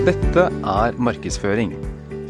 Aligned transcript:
Dette 0.00 0.46
er 0.48 0.94
markedsføring. 0.96 1.74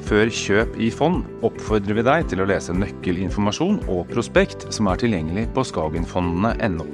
Før 0.09 0.31
kjøp 0.35 0.73
i 0.83 0.89
fond 0.91 1.21
oppfordrer 1.47 1.95
vi 2.01 2.03
deg 2.03 2.25
til 2.33 2.43
å 2.43 2.47
lese 2.51 2.75
nøkkelinformasjon 2.75 3.77
og 3.85 4.09
prospekt 4.11 4.67
som 4.75 4.89
er 4.91 4.99
tilgjengelig 4.99 5.45
på 5.55 5.63
skagenfondene.no. 5.69 6.89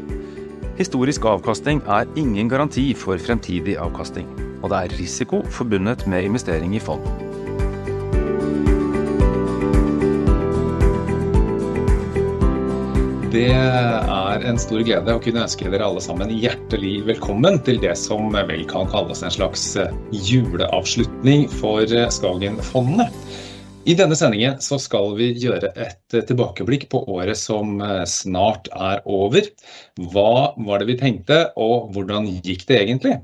Historisk 0.76 1.24
avkastning 1.32 1.80
er 1.88 2.04
ingen 2.20 2.52
garanti 2.52 2.90
for 2.92 3.16
fremtidig 3.16 3.78
avkastning, 3.80 4.28
og 4.60 4.68
det 4.74 4.82
er 4.82 4.98
risiko 5.00 5.40
forbundet 5.48 6.04
med 6.12 6.28
investering 6.28 6.76
i 6.76 6.82
fond. 6.90 7.25
Det 13.36 13.50
er 13.52 14.44
en 14.48 14.56
stor 14.56 14.80
glede 14.80 15.12
å 15.12 15.20
kunne 15.20 15.42
ønske 15.44 15.68
dere 15.68 15.84
alle 15.84 16.00
sammen 16.00 16.30
hjertelig 16.32 17.02
velkommen 17.04 17.58
til 17.66 17.76
det 17.82 17.92
som 18.00 18.30
vel 18.32 18.62
kan 18.70 18.88
kalles 18.88 19.20
en 19.20 19.34
slags 19.34 19.64
juleavslutning 20.24 21.44
for 21.58 21.84
Skagen-fondene. 22.16 23.10
I 23.84 23.98
denne 23.98 24.16
sendingen 24.16 24.56
så 24.64 24.78
skal 24.80 25.12
vi 25.18 25.34
gjøre 25.42 25.68
et 25.76 26.16
tilbakeblikk 26.30 26.88
på 26.94 27.02
året 27.12 27.36
som 27.36 27.76
snart 28.08 28.72
er 28.72 29.04
over. 29.04 29.52
Hva 30.00 30.56
var 30.56 30.80
det 30.80 30.88
vi 30.94 30.98
tenkte, 31.04 31.42
og 31.60 31.92
hvordan 31.92 32.32
gikk 32.40 32.64
det 32.72 32.80
egentlig? 32.86 33.18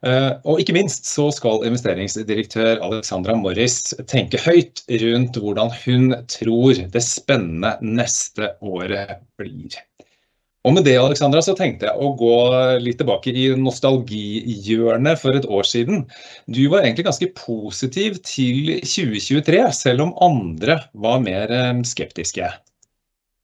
Og 0.00 0.62
ikke 0.62 0.72
minst 0.72 1.04
så 1.04 1.26
skal 1.34 1.66
investeringsdirektør 1.68 2.80
Alexandra 2.86 3.34
Morris 3.36 3.90
tenke 4.08 4.40
høyt 4.40 4.80
rundt 5.02 5.36
hvordan 5.36 5.74
hun 5.82 6.14
tror 6.32 6.80
det 6.94 7.02
spennende 7.04 7.74
neste 7.84 8.54
året 8.64 9.18
blir. 9.36 9.76
Og 10.68 10.74
med 10.76 10.84
det, 10.84 10.98
Alexandra, 11.00 11.40
så 11.40 11.54
tenkte 11.56 11.88
jeg 11.88 11.96
å 11.96 12.10
gå 12.20 12.34
litt 12.84 12.98
tilbake 13.00 13.32
i 13.32 13.46
nostalgihjørnet 13.56 15.20
for 15.22 15.36
et 15.38 15.46
år 15.48 15.64
siden. 15.64 16.02
Du 16.52 16.60
var 16.68 16.84
egentlig 16.84 17.06
ganske 17.06 17.30
positiv 17.38 18.18
til 18.28 18.74
2023, 18.84 19.62
selv 19.76 20.04
om 20.04 20.12
andre 20.20 20.76
var 20.92 21.22
mer 21.24 21.54
skeptiske. 21.88 22.50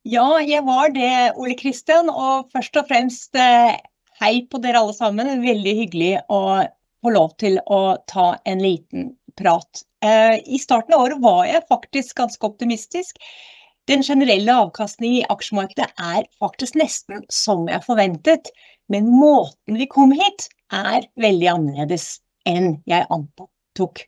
Ja, 0.07 0.27
jeg 0.45 0.61
var 0.69 0.93
det, 0.93 1.33
Ole 1.41 1.57
Kristian, 1.59 2.13
og 2.13 2.53
først 2.53 2.77
og 2.79 2.93
fremst 2.93 3.33
hei 4.21 4.47
på 4.51 4.61
dere 4.65 4.81
alle 4.83 4.95
sammen. 4.97 5.31
Veldig 5.43 5.75
hyggelig 5.81 6.13
å 6.33 6.41
få 7.05 7.13
lov 7.13 7.35
til 7.41 7.59
å 7.67 7.97
ta 8.09 8.33
en 8.49 8.63
liten 8.63 9.13
prat. 9.37 9.83
I 10.03 10.59
starten 10.63 10.97
av 10.97 11.05
året 11.07 11.23
var 11.23 11.45
jeg 11.49 11.67
faktisk 11.69 12.17
ganske 12.21 12.49
optimistisk. 12.49 13.21
Den 13.87 14.03
generelle 14.03 14.55
avkastningen 14.65 15.21
i 15.21 15.29
aksjemarkedet 15.31 15.87
er 16.03 16.27
faktisk 16.43 16.79
nesten 16.81 17.23
som 17.31 17.69
jeg 17.71 17.85
forventet, 17.87 18.51
men 18.91 19.07
måten 19.13 19.79
vi 19.79 19.87
kom 19.91 20.15
hit 20.15 20.49
er 20.75 21.07
veldig 21.21 21.53
annerledes 21.53 22.17
enn 22.49 22.81
jeg 22.91 23.07
antok. 23.15 24.03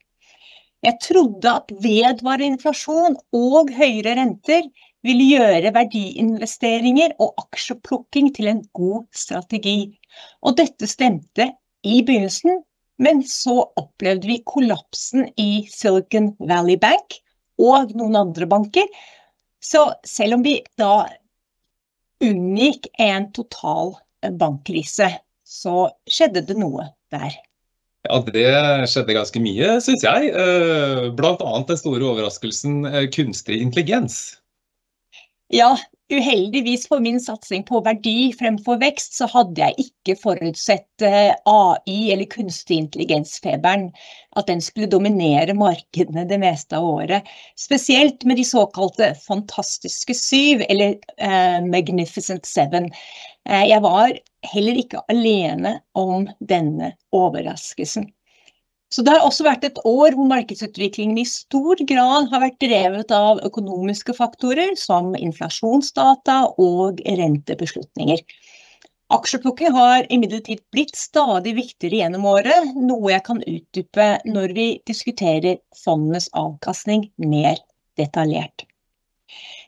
Jeg 0.86 0.98
trodde 1.02 1.52
at 1.60 1.72
vedvarende 1.82 2.54
inflasjon 2.54 3.16
og 3.34 3.70
høyere 3.74 4.14
renter 4.18 4.66
ville 5.06 5.28
gjøre 5.30 5.70
verdiinvesteringer 5.76 7.14
og 7.22 7.36
aksjeplukking 7.44 8.32
til 8.34 8.50
en 8.50 8.62
god 8.74 9.06
strategi. 9.14 9.98
Og 10.42 10.56
dette 10.58 10.88
stemte 10.90 11.52
i 11.86 12.00
begynnelsen, 12.02 12.64
men 12.98 13.22
så 13.22 13.60
opplevde 13.78 14.26
vi 14.26 14.40
kollapsen 14.42 15.28
i 15.38 15.68
Silicon 15.70 16.32
Valley 16.42 16.80
Bank 16.82 17.20
og 17.62 17.94
noen 17.94 18.18
andre 18.18 18.48
banker. 18.50 18.86
Så 19.62 19.84
selv 20.06 20.38
om 20.38 20.42
vi 20.42 20.56
da 20.78 21.06
unngikk 22.24 22.90
en 22.98 23.28
total 23.34 23.94
bankkrise, 24.40 25.12
så 25.46 25.88
skjedde 26.10 26.42
det 26.48 26.58
noe 26.58 26.90
der. 27.14 27.38
Ja, 28.08 28.18
det 28.26 28.50
skjedde 28.90 29.14
ganske 29.14 29.42
mye, 29.42 29.78
synes 29.84 30.02
jeg. 30.06 30.34
Blant 31.18 31.42
annet 31.46 31.70
den 31.70 31.80
store 31.80 32.02
overraskelsen 32.10 32.82
kunstig 33.14 33.62
intelligens. 33.62 34.38
Ja, 35.48 35.78
uheldigvis 36.12 36.82
for 36.88 37.00
min 37.00 37.16
satsing 37.20 37.62
på 37.64 37.80
verdi 37.84 38.32
fremfor 38.36 38.76
vekst, 38.82 39.14
så 39.16 39.24
hadde 39.32 39.62
jeg 39.62 39.86
ikke 39.86 40.16
forutsett 40.20 41.04
AI 41.04 42.12
eller 42.12 42.28
kunstig 42.28 42.76
intelligens-feberen, 42.82 43.86
at 44.36 44.50
den 44.50 44.60
skulle 44.64 44.90
dominere 44.92 45.56
markedene 45.56 46.26
det 46.28 46.36
meste 46.42 46.76
av 46.76 46.84
året. 46.84 47.28
Spesielt 47.56 48.28
med 48.28 48.36
de 48.40 48.44
såkalte 48.44 49.14
fantastiske 49.24 50.16
syv, 50.16 50.66
eller 50.68 51.00
Magnificent 51.64 52.44
Seven. 52.48 52.90
Jeg 53.48 53.80
var 53.84 54.12
heller 54.52 54.84
ikke 54.84 55.00
alene 55.08 55.78
om 55.96 56.28
denne 56.44 56.92
overraskelsen. 57.16 58.10
Så 58.88 59.04
det 59.04 59.12
har 59.12 59.24
også 59.26 59.44
vært 59.44 59.66
et 59.68 59.78
år 59.84 60.14
hvor 60.16 60.28
markedsutviklingen 60.30 61.18
i 61.20 61.26
stor 61.28 61.80
grad 61.90 62.30
har 62.32 62.40
vært 62.40 62.60
drevet 62.64 63.12
av 63.12 63.42
økonomiske 63.44 64.14
faktorer 64.16 64.72
som 64.80 65.12
inflasjonsdata 65.18 66.38
og 66.56 67.02
rentebeslutninger. 67.04 68.22
Aksjeplukking 69.12 69.72
har 69.72 70.08
imidlertid 70.12 70.60
blitt 70.72 70.96
stadig 70.96 71.54
viktigere 71.56 72.02
gjennom 72.02 72.26
året, 72.28 72.72
noe 72.76 73.12
jeg 73.12 73.24
kan 73.28 73.38
utdype 73.40 74.08
når 74.28 74.56
vi 74.56 74.66
diskuterer 74.88 75.60
fondenes 75.76 76.28
avkastning 76.36 77.06
mer 77.20 77.60
detaljert. 78.00 78.66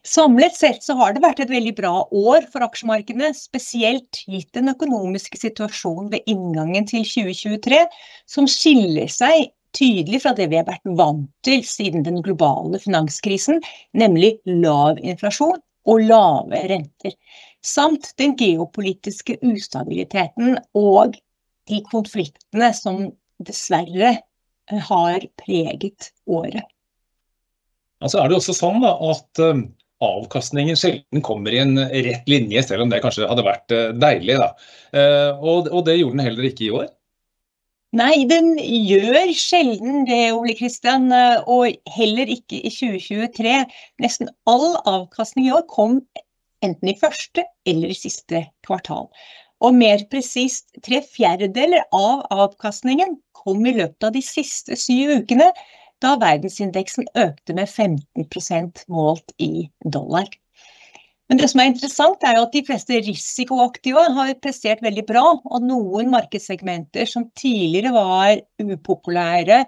Samlet 0.06 0.54
sett 0.56 0.84
så 0.84 0.94
har 0.96 1.12
det 1.12 1.20
vært 1.20 1.42
et 1.44 1.50
veldig 1.52 1.74
bra 1.76 1.92
år 2.08 2.46
for 2.52 2.64
aksjemarkedene, 2.64 3.34
spesielt 3.36 4.22
gitt 4.24 4.48
den 4.56 4.72
økonomiske 4.72 5.36
situasjonen 5.42 6.08
ved 6.14 6.30
inngangen 6.30 6.86
til 6.88 7.04
2023, 7.04 7.80
som 8.24 8.48
skiller 8.48 9.10
seg 9.12 9.50
tydelig 9.76 10.22
fra 10.24 10.32
det 10.34 10.48
vi 10.50 10.58
har 10.58 10.66
vært 10.66 10.88
vant 10.98 11.28
til 11.46 11.60
siden 11.68 12.06
den 12.06 12.22
globale 12.24 12.80
finanskrisen, 12.80 13.60
nemlig 13.92 14.38
lav 14.48 14.98
inflasjon 15.04 15.60
og 15.88 16.06
lave 16.08 16.62
renter, 16.72 17.14
samt 17.60 18.14
den 18.20 18.32
geopolitiske 18.40 19.36
ustabiliteten 19.44 20.56
og 20.76 21.18
de 21.68 21.82
konfliktene 21.92 22.72
som 22.76 23.10
dessverre 23.40 24.16
har 24.88 25.28
preget 25.40 26.10
året. 26.24 26.64
Ja, 28.00 28.08
så 28.08 28.22
er 28.22 28.30
det 28.30 28.38
også 28.40 28.56
sånn 28.56 28.80
da 28.80 28.94
at 29.10 29.40
avkastningen 30.04 30.78
sjelden 30.80 31.22
kommer 31.24 31.52
i 31.54 31.60
en 31.62 31.76
rett 31.78 32.30
linje, 32.30 32.62
selv 32.66 32.86
om 32.86 32.92
det 32.92 33.02
kanskje 33.04 33.28
hadde 33.28 33.44
vært 33.46 33.74
deilig 34.00 34.38
da. 34.40 34.48
Og 35.44 35.84
det 35.86 35.98
gjorde 35.98 36.16
den 36.16 36.24
heller 36.24 36.48
ikke 36.48 36.66
i 36.66 36.72
år. 36.80 36.88
Nei, 37.98 38.22
den 38.30 38.52
gjør 38.60 39.32
sjelden 39.34 40.04
det, 40.06 40.30
Ole 40.30 40.54
Kristian, 40.54 41.08
og 41.50 41.74
heller 41.90 42.30
ikke 42.30 42.60
i 42.62 42.70
2023. 42.70 43.56
Nesten 44.02 44.30
all 44.50 44.76
avkastning 44.86 45.48
i 45.48 45.54
år 45.56 45.64
kom 45.72 45.98
enten 46.62 46.92
i 46.92 46.96
første 47.00 47.44
eller 47.66 47.90
i 47.90 47.98
siste 47.98 48.44
kvartal. 48.66 49.08
Og 49.60 49.74
mer 49.76 50.06
presist, 50.12 50.70
tre 50.86 51.02
fjerdedeler 51.04 51.82
av 51.92 52.22
avkastningen 52.32 53.18
kom 53.36 53.66
i 53.66 53.74
løpet 53.76 54.06
av 54.06 54.14
de 54.14 54.22
siste 54.24 54.78
syv 54.78 55.18
ukene, 55.24 55.50
da 56.02 56.16
verdensindeksen 56.20 57.08
økte 57.18 57.56
med 57.56 57.68
15% 57.68 58.84
målt 58.88 59.34
i 59.38 59.68
dollar. 59.84 60.28
Men 61.30 61.38
det 61.38 61.46
som 61.52 61.60
er 61.62 61.68
interessant 61.70 62.24
er 62.26 62.34
jo 62.38 62.46
at 62.48 62.56
de 62.56 62.64
fleste 62.66 62.96
risikoaktiva 63.06 64.08
har 64.16 64.32
prestert 64.42 64.80
veldig 64.82 65.04
bra, 65.06 65.22
og 65.38 65.62
noen 65.62 66.10
markedssegmenter 66.10 67.06
som 67.06 67.28
tidligere 67.38 67.92
var 67.94 68.40
upopulære 68.58 69.60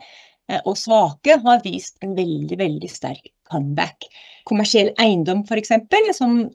og 0.66 0.74
svake, 0.76 1.36
har 1.44 1.62
vist 1.62 2.02
en 2.02 2.16
veldig, 2.16 2.58
veldig 2.58 2.90
sterk 2.90 3.30
comeback. 3.46 4.08
Kommersiell 4.48 4.90
eiendom 4.98 5.44
eksempel, 5.54 6.10
som 6.16 6.50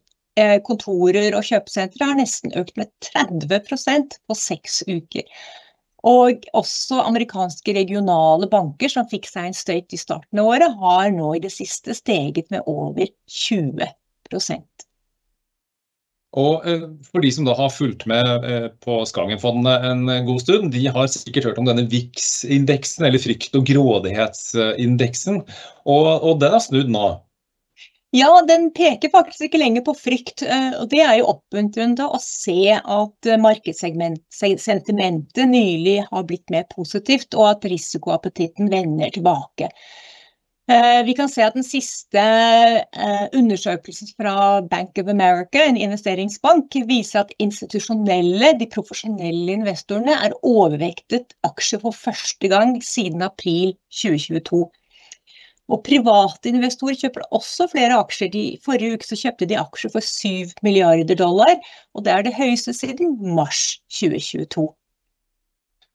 kontorer 0.68 1.34
og 1.34 1.48
kjøpesentre, 1.48 2.04
har 2.12 2.20
nesten 2.20 2.52
økt 2.59 2.76
med 2.78 2.92
30% 3.08 4.20
på 4.28 4.36
seks 4.38 4.84
uker. 4.92 5.24
Og 6.07 6.45
også 6.56 7.01
amerikanske 7.03 7.73
regionale 7.76 8.47
banker 8.52 8.91
som 8.91 9.08
fikk 9.11 9.28
seg 9.28 9.49
en 9.49 9.58
støyt 9.58 9.91
i 9.91 9.99
starten 9.99 10.40
av 10.40 10.52
året, 10.53 10.78
har 10.79 11.11
nå 11.11 11.34
i 11.35 11.43
det 11.43 11.52
siste 11.52 11.96
steget 11.97 12.47
med 12.53 12.64
over 12.70 13.09
20%. 13.28 14.64
Og 16.37 16.66
for 17.08 17.23
de 17.23 17.29
som 17.34 17.47
da 17.47 17.55
har 17.58 17.72
fulgt 17.73 18.03
med 18.09 18.28
på 18.84 18.99
Skagenfondet 19.09 19.85
en 19.90 20.03
god 20.28 20.41
stund, 20.43 20.72
de 20.76 20.84
har 20.85 21.08
sikkert 21.09 21.49
hørt 21.49 21.61
om 21.61 21.66
denne 21.66 21.87
VIX-indeksen, 21.90 23.08
eller 23.08 23.23
frykt- 23.23 23.55
og 23.58 23.66
grådighetsindeksen, 23.66 25.41
og 25.87 26.29
den 26.43 26.53
har 26.53 26.61
snudd 26.61 26.91
nå. 26.93 27.08
Ja, 28.16 28.30
den 28.48 28.70
peker 28.72 29.12
faktisk 29.12 29.50
ikke 29.50 29.59
lenger 29.59 29.84
på 29.84 29.92
frykt, 29.98 30.44
og 30.80 30.88
det 30.94 31.02
er 31.04 31.18
jo 31.20 31.28
oppmuntrende 31.34 32.06
å 32.08 32.20
se 32.24 32.72
at 32.78 33.28
markedssentimentet 33.44 35.44
nylig 35.52 35.98
har 36.08 36.24
blitt 36.30 36.48
mer 36.54 36.64
positivt, 36.72 37.36
og 37.36 37.50
at 37.50 37.68
risikoappetitten 37.68 38.72
vender 38.72 39.12
tilbake. 39.12 39.68
Eh, 40.72 41.06
vi 41.06 41.14
kan 41.16 41.30
se 41.32 41.46
at 41.46 41.56
den 41.56 41.64
siste 41.64 42.20
eh, 42.20 43.28
undersøkelsen 43.40 44.09
fra 44.20 44.59
Bank 44.68 45.00
of 45.00 45.08
America, 45.08 45.62
en 45.64 45.80
investeringsbank, 45.80 46.76
viser 46.90 47.22
at 47.22 47.32
institusjonelle, 47.40 48.50
de 48.59 48.68
profesjonelle 48.74 49.56
investorene, 49.62 50.18
er 50.28 50.36
overvektet 50.44 51.38
aksjer 51.48 51.80
for 51.86 51.96
første 51.96 52.52
gang 52.52 52.76
siden 52.84 53.24
april 53.24 53.78
2022. 53.96 54.66
Og 55.67 55.84
private 55.84 56.47
investorer 56.52 56.96
kjøper 56.96 57.25
også 57.35 57.67
flere 57.73 57.99
aksjer. 57.99 58.31
De, 58.31 58.43
forrige 58.64 58.96
uke 58.96 59.08
så 59.08 59.19
kjøpte 59.19 59.49
de 59.49 59.59
aksjer 59.59 59.91
for 59.93 60.05
7 60.05 60.55
milliarder 60.64 61.19
dollar, 61.19 61.58
og 61.93 62.05
det 62.08 62.14
er 62.14 62.28
det 62.28 62.35
høyeste 62.37 62.75
siden 62.75 63.17
mars 63.35 63.81
2022. 63.91 64.67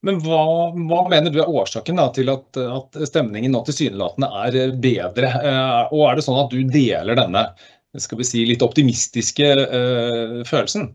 Men 0.02 0.18
hva, 0.24 0.42
hva, 0.74 1.04
mener 1.08 1.30
du 1.30 1.38
er 1.40 1.50
årsaken 1.50 2.00
da, 2.00 2.08
til 2.12 2.32
at, 2.32 2.58
at, 2.58 2.98
stemningen 3.06 3.54
nå 3.54 3.62
tilsynelatende 3.68 4.28
er 4.42 4.74
bedre? 4.82 5.30
Eh, 5.30 5.92
og 5.94 6.08
er 6.08 6.18
det 6.18 6.26
sånn 6.26 6.40
at 6.42 6.50
du 6.52 6.64
deler 6.66 7.16
denne 7.16 7.46
skal 8.00 8.18
vi 8.22 8.24
si, 8.24 8.42
litt 8.48 8.62
optimistiske 8.64 9.48
uh, 9.68 10.38
følelsen? 10.48 10.86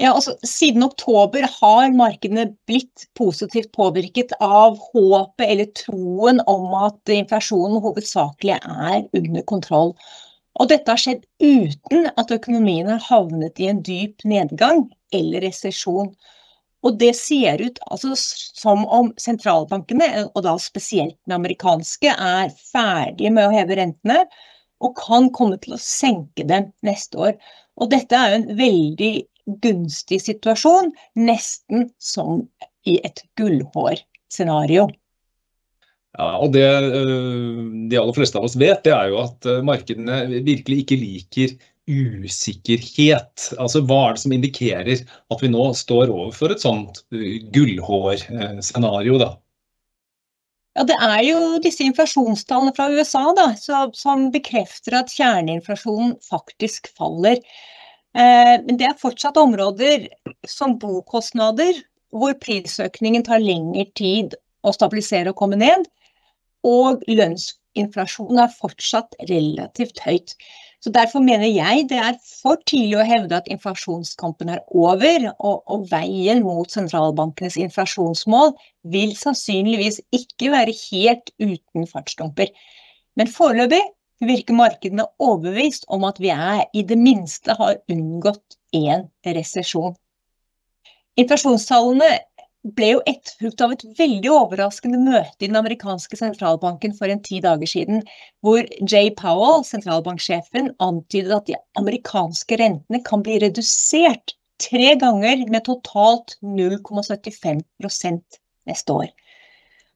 Ja, 0.00 0.10
altså 0.10 0.32
Siden 0.42 0.82
oktober 0.82 1.44
har 1.60 1.92
markedene 1.94 2.48
blitt 2.66 3.04
positivt 3.14 3.70
påvirket 3.76 4.32
av 4.42 4.78
håpet 4.90 5.44
eller 5.46 5.68
troen 5.78 6.40
om 6.50 6.72
at 6.80 7.12
inflasjonen 7.14 7.78
hovedsakelig 7.84 8.56
er 8.58 9.04
under 9.14 9.44
kontroll. 9.46 9.92
Og 10.58 10.70
dette 10.70 10.90
har 10.90 10.98
skjedd 10.98 11.22
uten 11.42 12.08
at 12.18 12.32
økonomien 12.34 12.90
har 12.90 13.02
havnet 13.06 13.60
i 13.62 13.68
en 13.70 13.82
dyp 13.86 14.24
nedgang 14.26 14.82
eller 15.14 15.46
resesjon. 15.46 16.10
Og 16.84 16.98
det 16.98 17.12
ser 17.16 17.62
ut 17.62 17.78
altså, 17.86 18.16
som 18.18 18.82
om 18.92 19.12
sentralbankene, 19.18 20.08
og 20.34 20.42
da 20.46 20.56
spesielt 20.60 21.16
den 21.24 21.36
amerikanske, 21.38 22.10
er 22.10 22.50
ferdige 22.72 23.30
med 23.34 23.46
å 23.46 23.54
heve 23.54 23.78
rentene 23.78 24.24
og 24.84 24.98
kan 24.98 25.30
komme 25.34 25.56
til 25.62 25.76
å 25.78 25.80
senke 25.80 26.44
dem 26.50 26.68
neste 26.84 27.22
år. 27.30 27.38
Og 27.80 27.94
dette 27.94 28.18
er 28.18 28.34
jo 28.34 28.40
en 28.42 28.50
veldig 28.58 29.12
gunstig 29.46 30.20
situasjon, 30.24 30.92
nesten 31.18 31.88
som 31.98 32.44
i 32.88 32.98
et 33.04 33.24
gullhårscenario. 33.38 34.88
Ja, 36.14 36.28
og 36.38 36.52
det 36.54 36.64
øh, 36.64 37.62
de 37.90 37.98
aller 37.98 38.14
fleste 38.14 38.38
av 38.38 38.46
oss 38.46 38.58
vet, 38.58 38.84
det 38.86 38.92
er 38.94 39.10
jo 39.10 39.22
at 39.24 39.48
øh, 39.50 39.64
markedene 39.66 40.42
virkelig 40.46 40.84
ikke 40.84 41.00
liker 41.00 41.56
usikkerhet? 41.90 43.48
Altså, 43.58 43.82
hva 43.84 44.00
er 44.06 44.14
det 44.14 44.22
som 44.22 44.34
indikerer 44.36 45.02
at 45.02 45.42
vi 45.42 45.50
nå 45.50 45.66
står 45.76 46.12
overfor 46.12 46.54
et 46.54 46.62
sånt 46.62 47.02
gullhårscenario? 47.10 47.50
gullhår-scenario? 47.56 49.18
da? 49.20 49.34
Ja, 50.74 50.84
Det 50.86 50.96
er 50.98 51.20
jo 51.22 51.40
disse 51.62 51.84
inflasjonstallene 51.86 52.74
fra 52.74 52.88
USA 52.90 53.28
da, 53.36 53.50
som 53.94 54.30
bekrefter 54.34 54.96
at 55.02 55.12
kjerneinflasjonen 55.14 56.16
faktisk 56.24 56.90
faller. 56.98 57.38
Eh, 58.14 58.56
men 58.62 58.78
det 58.78 58.86
er 58.88 59.00
fortsatt 59.00 59.38
områder 59.40 60.06
som 60.46 60.76
bokostnader, 60.78 61.80
hvor 62.14 62.36
prisøkningen 62.38 63.24
tar 63.26 63.42
lengre 63.42 63.88
tid 63.98 64.36
å 64.62 64.72
stabilisere 64.74 65.32
og 65.32 65.40
komme 65.40 65.58
ned. 65.58 65.88
Og 66.64 67.02
lønnsinflasjonen 67.10 68.44
er 68.44 68.54
fortsatt 68.54 69.18
relativt 69.28 69.98
høyt. 70.06 70.36
Så 70.84 70.92
Derfor 70.92 71.22
mener 71.24 71.48
jeg 71.48 71.86
det 71.88 71.96
er 71.96 72.16
for 72.22 72.60
tidlig 72.68 72.98
å 73.00 73.06
hevde 73.08 73.38
at 73.38 73.46
inflasjonskampen 73.48 74.50
er 74.52 74.60
over, 74.68 75.30
og, 75.38 75.62
og 75.64 75.86
veien 75.88 76.42
mot 76.44 76.70
sentralbankenes 76.70 77.56
inflasjonsmål 77.64 78.52
vil 78.92 79.14
sannsynligvis 79.16 80.02
ikke 80.12 80.52
være 80.52 80.76
helt 80.76 81.32
uten 81.40 81.88
fartsdumper. 81.88 82.52
Men 83.16 83.32
foreløpig 83.32 83.80
virker 84.22 84.56
markedene 84.56 85.06
overbevist 85.22 85.88
om 85.92 86.04
at 86.08 86.20
vi 86.22 86.30
er 86.34 86.64
i 86.72 86.84
det 86.86 86.98
minste 87.00 87.56
har 87.58 87.80
unngått 87.90 88.58
en 88.76 89.08
resesjon. 89.26 89.96
Inflasjonstallene 91.20 92.10
ble 92.64 92.94
jo 92.94 93.00
etterfulgt 93.06 93.60
av 93.64 93.74
et 93.74 93.82
veldig 93.98 94.30
overraskende 94.32 94.98
møte 95.02 95.44
i 95.44 95.50
den 95.50 95.58
amerikanske 95.60 96.16
sentralbanken 96.16 96.94
for 96.96 97.12
en 97.12 97.20
ti 97.26 97.40
dager 97.44 97.68
siden, 97.68 98.00
hvor 98.40 98.64
Jay 98.80 99.10
Powell, 99.18 99.66
sentralbanksjefen, 99.68 100.72
antydet 100.82 101.34
at 101.36 101.50
de 101.50 101.58
amerikanske 101.80 102.58
rentene 102.60 103.02
kan 103.04 103.24
bli 103.26 103.36
redusert 103.44 104.36
tre 104.62 104.94
ganger 104.96 105.44
med 105.50 105.66
totalt 105.66 106.38
0,75 106.40 107.60
neste 108.64 108.96
år. 108.96 109.12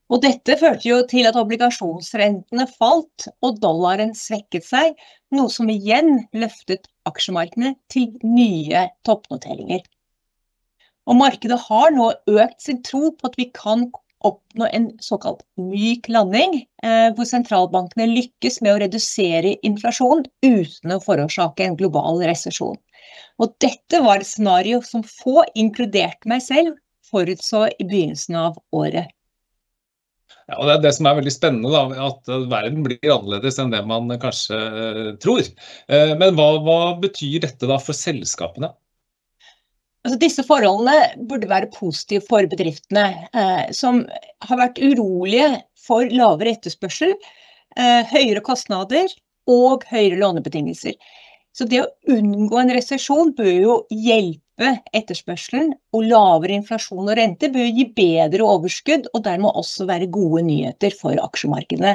Og 0.08 0.22
dette 0.24 0.56
førte 0.56 0.88
jo 0.88 1.02
til 1.08 1.28
at 1.28 1.36
obligasjonsrentene 1.36 2.64
falt 2.78 3.28
og 3.44 3.58
dollaren 3.60 4.14
svekket 4.16 4.64
seg, 4.64 4.94
noe 5.36 5.52
som 5.52 5.68
igjen 5.68 6.24
løftet 6.32 6.88
aksjemarkedene 7.08 7.74
til 7.92 8.14
nye 8.24 8.86
toppnoteringer. 9.04 9.82
Og 11.08 11.16
markedet 11.16 11.58
har 11.68 11.92
nå 11.92 12.10
økt 12.28 12.60
sin 12.64 12.80
tro 12.84 13.10
på 13.16 13.28
at 13.28 13.36
vi 13.40 13.48
kan 13.56 13.86
oppnå 14.24 14.66
en 14.74 14.88
såkalt 15.04 15.44
myk 15.60 16.08
landing, 16.10 16.56
eh, 16.82 17.08
hvor 17.14 17.28
sentralbankene 17.28 18.08
lykkes 18.10 18.60
med 18.64 18.74
å 18.74 18.80
redusere 18.82 19.54
inflasjon 19.66 20.24
uten 20.42 20.94
å 20.94 21.00
forårsake 21.04 21.64
en 21.64 21.76
global 21.78 22.24
resesjon. 22.26 22.76
Og 23.38 23.54
dette 23.62 24.02
var 24.04 24.20
et 24.20 24.28
scenario 24.28 24.80
som 24.84 25.04
få, 25.06 25.44
inkludert 25.54 26.26
meg 26.26 26.42
selv, 26.44 26.74
forutså 27.08 27.68
i 27.78 27.86
begynnelsen 27.86 28.36
av 28.40 28.58
året. 28.74 29.12
Ja, 30.48 30.58
Det 30.64 30.74
er 30.78 30.82
det 30.86 30.94
som 30.96 31.06
er 31.10 31.18
veldig 31.18 31.32
spennende, 31.34 31.70
da, 31.70 32.08
at 32.08 32.28
verden 32.48 32.84
blir 32.86 33.12
annerledes 33.12 33.58
enn 33.60 33.72
det 33.74 33.82
man 33.84 34.08
kanskje 34.20 34.56
eh, 34.56 35.08
tror. 35.20 35.44
Eh, 35.92 36.14
men 36.16 36.38
hva, 36.38 36.46
hva 36.64 36.78
betyr 37.02 37.42
dette 37.44 37.68
da 37.68 37.76
for 37.82 37.96
selskapene? 37.96 38.72
Altså, 40.06 40.16
disse 40.22 40.44
forholdene 40.46 41.26
burde 41.28 41.50
være 41.50 41.68
positive 41.74 42.24
for 42.24 42.48
bedriftene, 42.48 43.04
eh, 43.36 43.66
som 43.76 44.06
har 44.48 44.60
vært 44.62 44.80
urolige 44.80 45.50
for 45.84 46.08
lavere 46.08 46.54
etterspørsel, 46.56 47.12
eh, 47.76 48.08
høyere 48.08 48.40
kostnader 48.44 49.12
og 49.52 49.84
høyere 49.90 50.16
lånebetingelser. 50.22 50.96
Så 51.52 51.68
det 51.68 51.82
å 51.82 51.90
unngå 52.14 52.60
en 52.60 52.72
resesjon 52.72 53.34
bør 53.36 53.52
jo 53.52 53.78
hjelpe 53.92 54.47
etterspørselen, 54.66 55.70
og 55.94 56.06
lavere 56.08 56.56
inflasjon 56.58 57.06
og 57.06 57.14
rente 57.18 57.50
bør 57.54 57.68
gi 57.76 57.84
bedre 57.94 58.46
overskudd, 58.46 59.06
og 59.14 59.24
dermed 59.26 59.54
også 59.54 59.86
være 59.88 60.10
gode 60.10 60.42
nyheter 60.48 60.94
for 60.98 61.18
aksjemarkedene. 61.22 61.94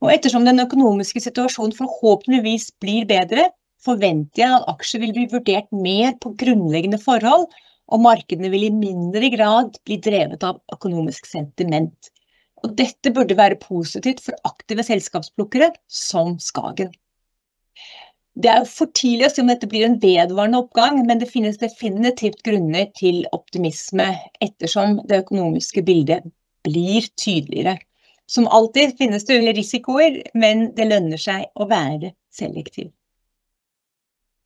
Og 0.00 0.12
ettersom 0.12 0.46
den 0.48 0.62
økonomiske 0.62 1.22
situasjonen 1.24 1.76
forhåpentligvis 1.76 2.70
blir 2.82 3.08
bedre, 3.08 3.48
forventer 3.84 4.42
jeg 4.42 4.54
at 4.58 4.68
aksjer 4.74 5.04
vil 5.04 5.16
bli 5.16 5.26
vurdert 5.32 5.68
mer 5.72 6.16
på 6.20 6.34
grunnleggende 6.40 7.00
forhold, 7.00 7.48
og 7.90 8.04
markedene 8.04 8.52
vil 8.52 8.68
i 8.68 8.74
mindre 8.74 9.32
grad 9.32 9.76
bli 9.86 9.98
drevet 10.04 10.44
av 10.46 10.60
økonomisk 10.74 11.26
sentiment. 11.26 12.10
Og 12.64 12.76
dette 12.76 13.12
burde 13.16 13.36
være 13.38 13.58
positivt 13.60 14.20
for 14.24 14.36
aktive 14.48 14.84
selskapsplukkere 14.86 15.72
som 15.88 16.36
Skagen. 16.42 16.92
Det 18.40 18.48
er 18.48 18.62
for 18.64 18.88
tidlig 18.96 19.26
å 19.26 19.30
si 19.32 19.42
om 19.42 19.50
dette 19.50 19.68
blir 19.68 19.84
en 19.84 19.98
vedvarende 20.00 20.60
oppgang, 20.62 21.02
men 21.04 21.18
det 21.20 21.28
finnes 21.28 21.58
definitivt 21.60 22.40
grunner 22.46 22.86
til 22.96 23.26
optimisme 23.36 24.06
ettersom 24.40 25.00
det 25.10 25.18
økonomiske 25.26 25.82
bildet 25.84 26.24
blir 26.64 27.08
tydeligere. 27.20 27.76
Som 28.30 28.48
alltid 28.48 28.94
finnes 28.96 29.26
det 29.28 29.42
risikoer, 29.58 30.22
men 30.32 30.70
det 30.76 30.88
lønner 30.88 31.20
seg 31.20 31.50
å 31.58 31.66
være 31.68 32.14
selektiv. 32.32 32.88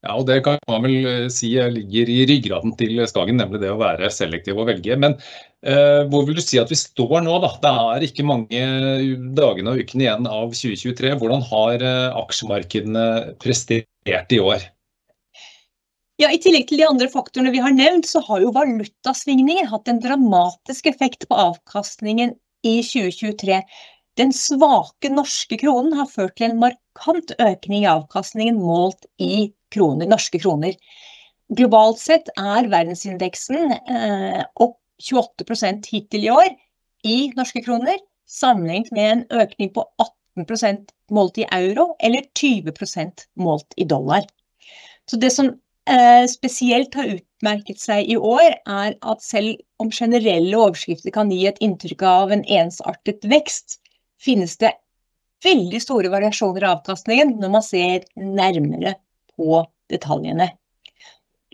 Ja, 0.05 0.19
og 0.19 0.27
Det 0.29 0.43
kan 0.45 0.59
man 0.69 0.85
vel 0.85 1.07
eh, 1.09 1.31
si 1.33 1.55
ligger 1.57 2.11
i 2.13 2.25
ryggraden 2.29 2.75
til 2.77 3.01
Skagen, 3.09 3.39
nemlig 3.41 3.63
det 3.63 3.73
å 3.73 3.81
være 3.81 4.11
selektiv 4.13 4.61
og 4.61 4.69
velge. 4.69 4.99
Men 5.01 5.17
eh, 5.65 6.05
hvor 6.13 6.27
vil 6.29 6.37
du 6.37 6.45
si 6.45 6.61
at 6.61 6.69
vi 6.73 6.77
står 6.77 7.23
nå? 7.25 7.39
da? 7.41 7.55
Det 7.63 7.73
er 7.73 8.07
ikke 8.09 8.27
mange 8.29 8.67
dagene 9.39 9.73
og 9.73 9.81
ukene 9.81 10.05
igjen 10.05 10.29
av 10.29 10.53
2023. 10.53 11.15
Hvordan 11.23 11.47
har 11.49 11.87
eh, 11.89 12.21
aksjemarkedene 12.21 13.07
prestert 13.41 14.37
i 14.37 14.43
år? 14.45 14.69
Ja, 16.21 16.29
I 16.31 16.39
tillegg 16.39 16.69
til 16.69 16.79
de 16.79 16.87
andre 16.87 17.09
faktorene 17.11 17.51
vi 17.51 17.65
har 17.65 17.73
nevnt, 17.75 18.07
så 18.07 18.21
har 18.29 18.45
jo 18.45 18.53
valutasvingninger 18.55 19.67
hatt 19.73 19.89
en 19.91 20.05
dramatisk 20.05 20.87
effekt 20.93 21.27
på 21.31 21.39
avkastningen 21.49 22.37
i 22.65 22.77
2023. 22.85 23.65
Den 24.21 24.31
svake 24.33 25.11
norske 25.11 25.59
kronen 25.59 25.97
har 25.99 26.07
ført 26.11 26.37
til 26.39 26.53
en 26.53 26.61
markant 26.63 27.33
økning 27.43 27.83
i 27.83 27.91
avkastningen 27.91 28.61
målt 28.63 29.09
i 29.19 29.51
kroner, 29.75 30.07
norske 30.07 30.39
kroner. 30.39 30.77
Globalt 31.55 31.99
sett 32.01 32.31
er 32.39 32.71
verdensindeksen 32.71 33.75
eh, 33.75 34.45
opp 34.55 34.79
28 35.03 35.91
hittil 35.91 36.29
i 36.29 36.31
år 36.31 36.53
i 37.05 37.17
norske 37.37 37.61
kroner, 37.65 37.99
sammenlignet 38.31 38.95
med 38.95 39.11
en 39.11 39.25
økning 39.43 39.75
på 39.75 39.85
18% 40.39 40.95
målt 41.13 41.43
i 41.43 41.49
euro, 41.53 41.93
eller 42.01 42.25
20% 42.39 43.27
målt 43.37 43.77
i 43.77 43.85
dollar. 43.85 44.25
Så 45.11 45.19
det 45.21 45.35
som 45.35 45.51
eh, 45.91 46.25
spesielt 46.31 46.95
har 46.95 47.11
utmerket 47.19 47.83
seg 47.83 48.09
i 48.09 48.17
år, 48.17 48.57
er 48.63 48.95
at 48.95 49.27
selv 49.27 49.59
om 49.83 49.93
generelle 49.93 50.57
overskrifter 50.57 51.13
kan 51.13 51.35
gi 51.35 51.45
et 51.51 51.61
inntrykk 51.61 52.07
av 52.09 52.33
en 52.33 52.47
ensartet 52.47 53.27
vekst, 53.29 53.83
finnes 54.25 54.57
det 54.61 54.73
veldig 55.45 55.81
store 55.83 56.11
variasjoner 56.13 56.65
i 56.65 56.71
avkastningen 56.73 57.35
når 57.41 57.57
man 57.57 57.65
ser 57.65 58.07
nærmere 58.17 58.95
på 59.35 59.65
detaljene. 59.93 60.49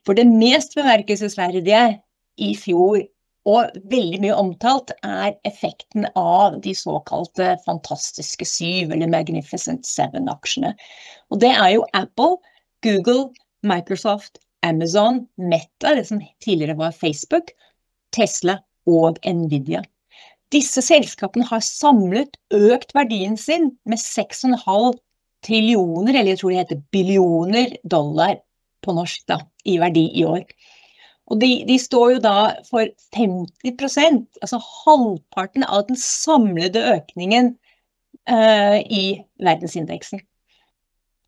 For 0.06 0.16
det 0.16 0.28
mest 0.30 0.76
bemerkelsesverdige 0.78 1.80
i 2.40 2.52
fjor, 2.56 3.02
og 3.48 3.72
veldig 3.88 4.20
mye 4.20 4.36
omtalt, 4.36 4.92
er 5.04 5.32
effekten 5.48 6.06
av 6.18 6.58
de 6.64 6.74
såkalte 6.76 7.54
fantastiske 7.64 8.46
syv, 8.48 8.92
eller 8.92 9.10
Magnificent 9.10 9.88
Seven-aksjene. 9.88 10.74
Og 11.32 11.40
det 11.40 11.52
er 11.54 11.70
jo 11.74 11.86
Apple, 11.96 12.36
Google, 12.84 13.30
Microsoft, 13.66 14.38
Amazon, 14.62 15.24
Meta, 15.36 15.94
det 15.96 16.06
som 16.08 16.20
tidligere 16.44 16.76
var 16.76 16.96
Facebook, 16.96 17.52
Tesla 18.12 18.58
og 18.88 19.18
Nvidia. 19.24 19.82
Disse 20.50 20.82
selskapene 20.82 21.46
har 21.46 21.62
samlet 21.62 22.34
økt 22.50 22.94
verdien 22.96 23.36
sin 23.38 23.70
med 23.86 24.02
6,5 24.02 24.98
trillioner, 25.46 26.14
eller 26.14 26.34
jeg 26.34 26.40
tror 26.40 26.52
det 26.52 26.62
heter 26.64 26.82
billioner 26.92 27.76
dollar 27.86 28.40
på 28.84 28.94
norsk, 28.96 29.22
da, 29.30 29.38
i 29.68 29.78
verdi 29.80 30.08
i 30.20 30.24
år. 30.26 30.42
Og 31.30 31.38
de, 31.38 31.50
de, 31.68 31.76
står 31.78 32.16
jo 32.16 32.22
da 32.24 32.36
for 32.66 32.90
50% 33.14 34.40
altså 34.42 34.58
halvparten 34.64 35.62
av 35.62 35.86
den 35.88 35.98
samlede 36.00 36.82
økningen 36.96 37.52
uh, 38.26 38.78
i 38.82 39.20
verdensindeksen. 39.38 40.24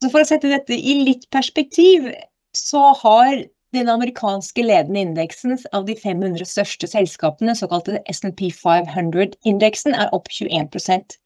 Så 0.02 0.10
for 0.10 0.24
å 0.24 0.26
sette 0.26 0.50
dette 0.50 0.74
i 0.74 0.98
litt 1.06 1.28
perspektiv, 1.30 2.10
så 2.56 2.88
har 3.04 3.44
den 3.72 3.88
amerikanske 3.88 4.62
ledende 4.64 5.00
indeksen 5.00 5.58
av 5.72 5.86
de 5.88 5.96
500 5.96 6.44
største 6.48 6.86
selskapene, 6.90 7.54
såkalte 7.56 8.02
SNP 8.12 8.50
500-indeksen, 8.60 9.94
er 9.96 10.12
opp 10.16 10.28
21% 10.28 11.18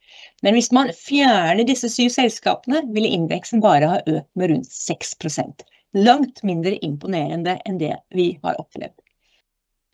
Men 0.44 0.54
hvis 0.54 0.72
man 0.72 0.92
fjerner 0.94 1.64
disse 1.66 1.88
syv 1.92 2.08
selskapene, 2.14 2.82
ville 2.94 3.08
indeksen 3.12 3.60
bare 3.64 3.86
ha 3.90 3.98
økt 4.06 4.30
med 4.38 4.50
rundt 4.52 4.70
6% 4.72 5.64
Langt 5.96 6.42
mindre 6.44 6.76
imponerende 6.84 7.56
enn 7.64 7.78
det 7.80 7.96
vi 8.12 8.38
har 8.42 8.60
opplevd. 8.60 8.92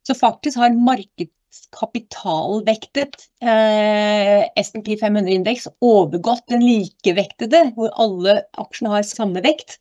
Så 0.02 0.14
faktisk 0.18 0.58
har 0.58 0.74
markedskapitalvektet 0.74 3.28
eh, 3.44 4.42
SNP 4.58 4.98
500-indeks 4.98 5.68
overgått 5.78 6.42
den 6.50 6.66
likevektede, 6.66 7.70
hvor 7.76 7.94
alle 8.02 8.42
aksjene 8.58 8.90
har 8.96 9.02
samme 9.06 9.38
vekt. 9.46 9.78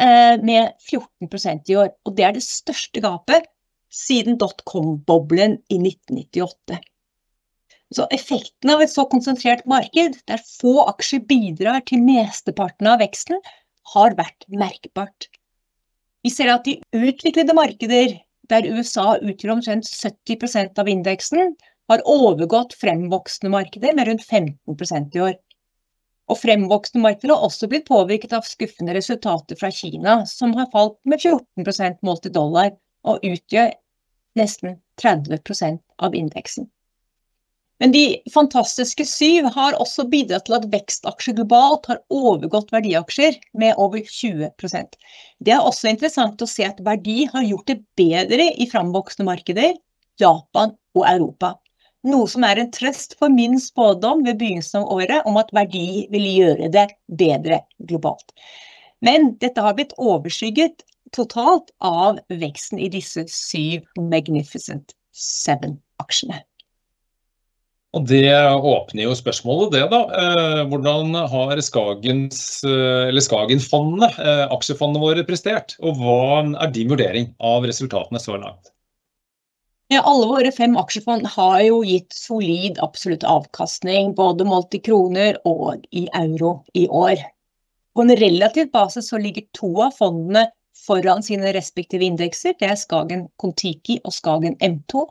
Eh, 0.00 0.42
med 0.42 0.72
14% 0.90 1.70
i 1.70 1.76
år. 1.78 1.92
Og 2.06 2.16
det 2.16 2.26
er 2.26 2.34
det 2.34 2.42
største 2.42 3.02
gapet 3.04 3.46
siden 3.94 4.38
dotcom-boblen 4.40 5.60
i 5.70 5.78
1998. 5.78 6.80
Så 7.94 8.08
effekten 8.10 8.72
av 8.74 8.82
et 8.82 8.90
så 8.90 9.04
konsentrert 9.06 9.62
marked, 9.70 10.16
der 10.26 10.42
få 10.42 10.80
aksjer 10.88 11.22
bidrar 11.28 11.84
til 11.86 12.02
mesteparten 12.02 12.90
av 12.90 12.98
veksten, 13.04 13.38
har 13.94 14.16
vært 14.18 14.48
merkbart. 14.50 15.28
Vi 16.24 16.32
ser 16.32 16.50
at 16.50 16.66
i 16.66 16.80
utviklede 16.96 17.54
markeder, 17.54 18.16
der 18.50 18.66
USA 18.66 19.14
utgjør 19.20 19.58
omtrent 19.58 19.86
70% 19.86 20.80
av 20.80 20.90
indeksen, 20.90 21.54
har 21.92 22.02
overgått 22.08 22.74
fremvoksende 22.80 23.52
markeder 23.52 23.94
med 23.94 24.08
rundt 24.08 24.26
15% 24.26 25.14
i 25.14 25.22
år. 25.28 25.36
Og 26.30 26.38
fremvoksende 26.40 27.04
markeder 27.04 27.34
har 27.34 27.44
også 27.44 27.68
blitt 27.68 27.88
påvirket 27.88 28.32
av 28.36 28.46
skuffende 28.48 28.94
resultater 28.96 29.58
fra 29.60 29.70
Kina, 29.74 30.22
som 30.28 30.54
har 30.56 30.70
falt 30.72 30.96
med 31.04 31.20
14% 31.20 32.00
målt 32.06 32.28
i 32.28 32.32
dollar, 32.32 32.72
og 33.04 33.24
utgjør 33.28 33.74
nesten 34.38 34.78
30% 35.02 35.82
av 36.02 36.16
indeksen. 36.16 36.70
Men 37.82 37.92
de 37.92 38.04
fantastiske 38.32 39.04
syv 39.08 39.48
har 39.56 39.76
også 39.82 40.06
bidratt 40.08 40.46
til 40.46 40.56
at 40.56 40.68
vekstaksjer 40.72 41.34
globalt 41.40 41.88
har 41.90 42.00
overgått 42.14 42.70
verdiaksjer 42.72 43.40
med 43.60 43.80
over 43.82 44.04
20% 44.06 44.94
Det 45.44 45.52
er 45.52 45.60
også 45.60 45.90
interessant 45.90 46.40
å 46.40 46.48
se 46.48 46.64
at 46.68 46.80
verdi 46.86 47.26
har 47.32 47.44
gjort 47.44 47.72
det 47.72 47.80
bedre 47.98 48.46
i 48.54 48.68
framvoksende 48.70 49.26
markeder, 49.26 49.74
Japan 50.22 50.76
og 50.94 51.04
Europa. 51.10 51.56
Noe 52.04 52.28
som 52.28 52.44
er 52.44 52.60
en 52.60 52.72
trøst 52.74 53.16
for 53.16 53.32
min 53.32 53.56
spådom 53.60 54.26
ved 54.26 54.36
begynnelsen 54.40 54.82
av 54.82 54.90
året 54.92 55.28
om 55.28 55.38
at 55.40 55.52
verdi 55.56 56.04
vil 56.12 56.26
gjøre 56.28 56.68
det 56.72 56.88
bedre 57.08 57.62
globalt. 57.88 58.34
Men 59.04 59.32
dette 59.40 59.64
har 59.64 59.76
blitt 59.78 59.96
overskygget 59.96 60.84
totalt 61.16 61.70
av 61.84 62.18
veksten 62.28 62.80
i 62.82 62.90
disse 62.92 63.24
syv 63.32 63.86
Magnificent 64.00 64.92
Seven-aksjene. 65.14 66.42
Og 67.94 68.08
Det 68.10 68.26
åpner 68.26 69.04
jo 69.06 69.14
spørsmålet, 69.14 69.76
det 69.76 69.84
da. 69.92 70.00
Eh, 70.18 70.62
hvordan 70.66 71.14
har 71.30 71.60
Skagens, 71.62 72.64
eh, 72.66 73.20
Skagen-fondene, 73.22 74.10
eh, 74.18 74.46
aksjefondene 74.50 75.02
våre, 75.02 75.22
prestert? 75.22 75.76
Og 75.80 76.00
hva 76.02 76.42
er 76.58 76.72
din 76.74 76.90
vurdering 76.90 77.30
av 77.38 77.62
resultatene 77.62 78.18
så 78.18 78.34
langt? 78.34 78.74
Ja, 79.94 80.00
alle 80.02 80.26
våre 80.26 80.50
fem 80.50 80.72
aksjefond 80.80 81.26
har 81.36 81.60
jo 81.62 81.76
gitt 81.86 82.14
solid 82.18 82.80
absolutt 82.82 83.22
avkastning, 83.30 84.14
både 84.18 84.42
målt 84.48 84.74
i 84.74 84.80
kroner 84.82 85.36
og 85.46 85.84
i 85.94 86.08
euro 86.18 86.56
i 86.74 86.88
år. 86.88 87.20
På 87.94 88.02
en 88.02 88.10
relativ 88.18 88.72
basis 88.72 89.12
så 89.12 89.20
ligger 89.22 89.44
to 89.54 89.70
av 89.84 89.92
fondene 89.94 90.48
foran 90.86 91.22
sine 91.22 91.52
respektive 91.54 92.08
indekser. 92.08 92.56
Det 92.58 92.72
er 92.72 92.80
Skagen 92.80 93.28
Kon-Tiki 93.38 94.00
og 94.02 94.16
Skagen 94.16 94.56
M2. 94.58 95.04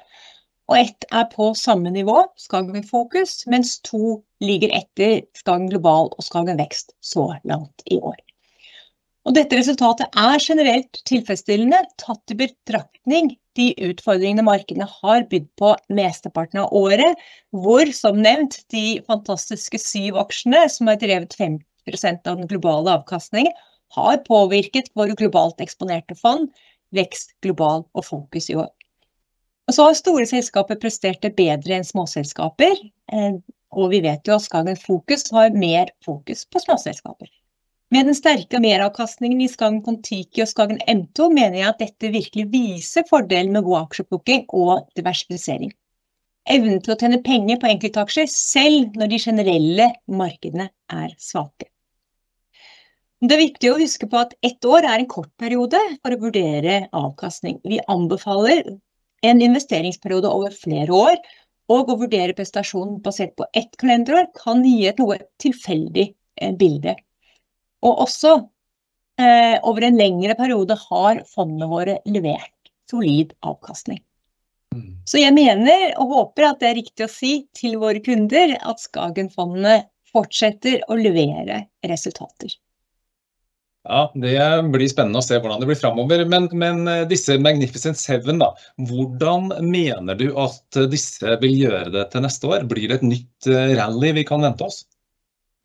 Og 0.67 0.75
ett 0.81 1.07
er 1.15 1.29
på 1.31 1.53
samme 1.55 1.93
nivå, 1.95 2.17
Skagen 2.35 2.83
Fokus, 2.89 3.45
mens 3.47 3.77
to 3.87 4.17
ligger 4.43 4.73
etter 4.81 5.21
Skagen 5.39 5.69
Global 5.71 6.11
og 6.11 6.27
Skagen 6.27 6.59
Vekst 6.59 6.91
så 6.99 7.29
langt 7.47 7.87
i 7.87 8.01
år. 8.01 8.19
Og 9.23 9.39
dette 9.39 9.55
resultatet 9.55 10.11
er 10.19 10.43
generelt 10.43 10.99
tilfredsstillende, 11.07 11.85
tatt 12.03 12.35
i 12.35 12.39
betraktning 12.43 13.31
de 13.57 13.69
utfordringene 13.89 14.45
markedene 14.45 14.87
har 14.89 15.25
bydd 15.29 15.47
på 15.59 15.73
mesteparten 15.93 16.63
av 16.63 16.73
året, 16.75 17.19
hvor 17.51 17.89
som 17.95 18.21
nevnt 18.21 18.59
de 18.73 18.99
fantastiske 19.07 19.79
syv 19.81 20.17
aksjene, 20.21 20.65
som 20.69 20.89
har 20.89 20.99
drevet 21.01 21.35
50% 21.37 22.29
av 22.29 22.41
den 22.41 22.49
globale 22.49 22.97
avkastningen, 22.99 23.53
har 23.93 24.23
påvirket 24.25 24.89
våre 24.97 25.13
globalt 25.17 25.61
eksponerte 25.61 26.15
fond, 26.17 26.49
vekst, 26.93 27.35
global 27.45 27.85
og 27.93 28.05
fokus 28.07 28.49
i 28.49 28.57
år. 28.57 28.71
Og 29.69 29.75
så 29.77 29.85
har 29.87 29.97
store 29.97 30.25
selskaper 30.27 30.79
prestert 30.81 31.21
det 31.23 31.35
bedre 31.37 31.77
enn 31.77 31.87
småselskaper, 31.87 32.73
eh, 33.13 33.37
og 33.73 33.93
vi 33.93 34.01
vet 34.03 34.27
jo 34.27 34.35
at 34.35 34.45
Skagen 34.45 34.77
Fokus 34.77 35.29
har 35.33 35.55
mer 35.55 35.93
fokus 36.05 36.43
på 36.45 36.61
småselskaper. 36.61 37.29
Med 37.93 38.07
den 38.09 38.15
sterke 38.17 38.57
meravkastningen 38.63 39.41
i 39.43 39.47
Skagen 39.51 39.83
Kon-Tiki 39.85 40.41
og 40.41 40.47
Skagen 40.49 40.79
M2 40.89 41.27
mener 41.29 41.59
jeg 41.59 41.67
at 41.67 41.81
dette 41.83 42.09
virkelig 42.09 42.45
viser 42.49 43.05
fordelen 43.05 43.53
med 43.53 43.67
god 43.67 43.83
aksjeplukking 43.83 44.47
og 44.49 44.87
diversifisering. 44.97 45.69
Evnen 46.49 46.81
til 46.81 46.95
å 46.95 46.97
tjene 46.97 47.19
penger 47.27 47.59
på 47.61 47.69
enkeltaksjer 47.69 48.31
selv 48.31 48.97
når 48.97 49.11
de 49.11 49.19
generelle 49.27 49.87
markedene 50.09 50.67
er 50.95 51.13
svake. 51.21 51.69
Det 53.21 53.37
er 53.37 53.43
viktig 53.43 53.69
å 53.69 53.77
huske 53.83 54.09
på 54.09 54.23
at 54.23 54.33
ett 54.41 54.65
år 54.65 54.89
er 54.89 54.97
en 54.97 55.11
kort 55.13 55.29
periode 55.37 55.85
for 55.99 56.15
å 56.15 56.21
vurdere 56.25 56.81
avkastning. 56.97 57.61
Vi 57.61 57.77
anbefaler 57.93 58.73
en 59.23 59.47
investeringsperiode 59.51 60.33
over 60.33 60.55
flere 60.65 60.97
år, 60.97 61.21
og 61.69 61.93
å 61.93 62.01
vurdere 62.01 62.33
prestasjonen 62.35 63.03
basert 63.05 63.37
på 63.37 63.45
ett 63.53 63.77
kalenderår 63.77 64.31
kan 64.41 64.65
gi 64.65 64.79
et 64.89 64.97
noe 64.99 65.21
tilfeldig 65.43 66.09
eh, 66.09 66.57
bilde 66.57 66.97
og 67.83 68.03
også 68.07 68.33
eh, 69.21 69.59
over 69.61 69.87
en 69.87 69.99
lengre 69.99 70.35
periode 70.39 70.77
har 70.87 71.21
fondene 71.29 71.69
våre 71.71 71.99
levert 72.09 72.73
solid 72.89 73.33
avkastning. 73.45 74.01
Mm. 74.73 74.89
Så 75.05 75.21
jeg 75.21 75.35
mener 75.35 75.93
og 76.01 76.13
håper 76.17 76.49
at 76.49 76.61
det 76.61 76.71
er 76.71 76.79
riktig 76.81 77.05
å 77.05 77.11
si 77.11 77.33
til 77.55 77.77
våre 77.81 78.01
kunder 78.03 78.55
at 78.57 78.81
Skagen-fondene 78.81 79.83
fortsetter 80.13 80.83
å 80.89 80.97
levere 80.97 81.65
resultater. 81.89 82.53
Ja, 83.83 84.05
Det 84.15 84.39
blir 84.71 84.87
spennende 84.87 85.19
å 85.19 85.25
se 85.25 85.35
hvordan 85.35 85.59
det 85.59 85.67
blir 85.67 85.79
framover. 85.79 86.23
Men, 86.29 86.47
men, 86.55 86.85
eh, 86.87 87.03
disse 87.09 87.35
Magnificent 87.41 87.99
Seven, 87.99 88.39
da, 88.39 88.53
hvordan 88.79 89.51
mener 89.67 90.15
du 90.15 90.29
at 90.39 90.79
disse 90.91 91.35
vil 91.41 91.57
gjøre 91.65 91.91
det 91.91 92.05
til 92.13 92.23
neste 92.23 92.47
år? 92.47 92.63
Blir 92.69 92.87
det 92.87 93.01
et 93.01 93.09
nytt 93.09 93.49
eh, 93.51 93.75
rally 93.75 94.13
vi 94.15 94.23
kan 94.29 94.45
vente 94.45 94.69
oss? 94.69 94.85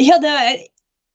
Ja, 0.02 0.18
det 0.22 0.34
er 0.34 0.58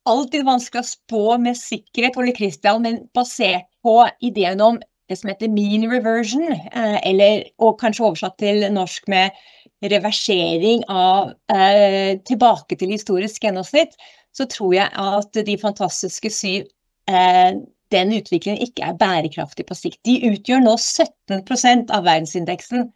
alltid 0.10 0.46
vanskelig 0.48 0.84
å 0.84 0.90
spå 0.90 1.24
med 1.42 1.58
sikkerhet, 1.60 2.18
Ole 2.20 2.34
Kristian, 2.36 2.84
men 2.86 3.04
basert 3.16 3.70
på 3.84 4.02
ideen 4.24 4.62
om 4.64 4.80
det 5.10 5.18
som 5.20 5.30
heter 5.32 5.52
mean 5.52 5.86
reversion, 5.92 6.48
eh, 6.52 6.98
eller, 7.10 7.44
og 7.60 7.80
kanskje 7.82 8.06
oversatt 8.08 8.38
til 8.42 8.64
norsk 8.74 9.08
med 9.12 9.36
reversering 9.84 10.84
av 10.92 11.34
eh, 11.52 12.20
tilbake 12.28 12.78
til 12.80 12.94
historisk 12.96 13.44
gjennomsnitt, 13.44 13.98
så 14.34 14.48
tror 14.50 14.74
jeg 14.78 14.90
at 14.90 15.44
de 15.46 15.58
fantastiske 15.62 16.32
syv 16.34 16.66
eh, 17.12 17.60
den 17.94 18.14
utviklingen 18.16 18.64
ikke 18.64 18.88
er 18.88 18.98
bærekraftig 18.98 19.68
på 19.70 19.78
sikt. 19.78 20.00
De 20.08 20.18
utgjør 20.32 20.64
nå 20.64 20.76
17% 20.80 21.92
av 21.94 22.08
verdensindeksen, 22.08 22.88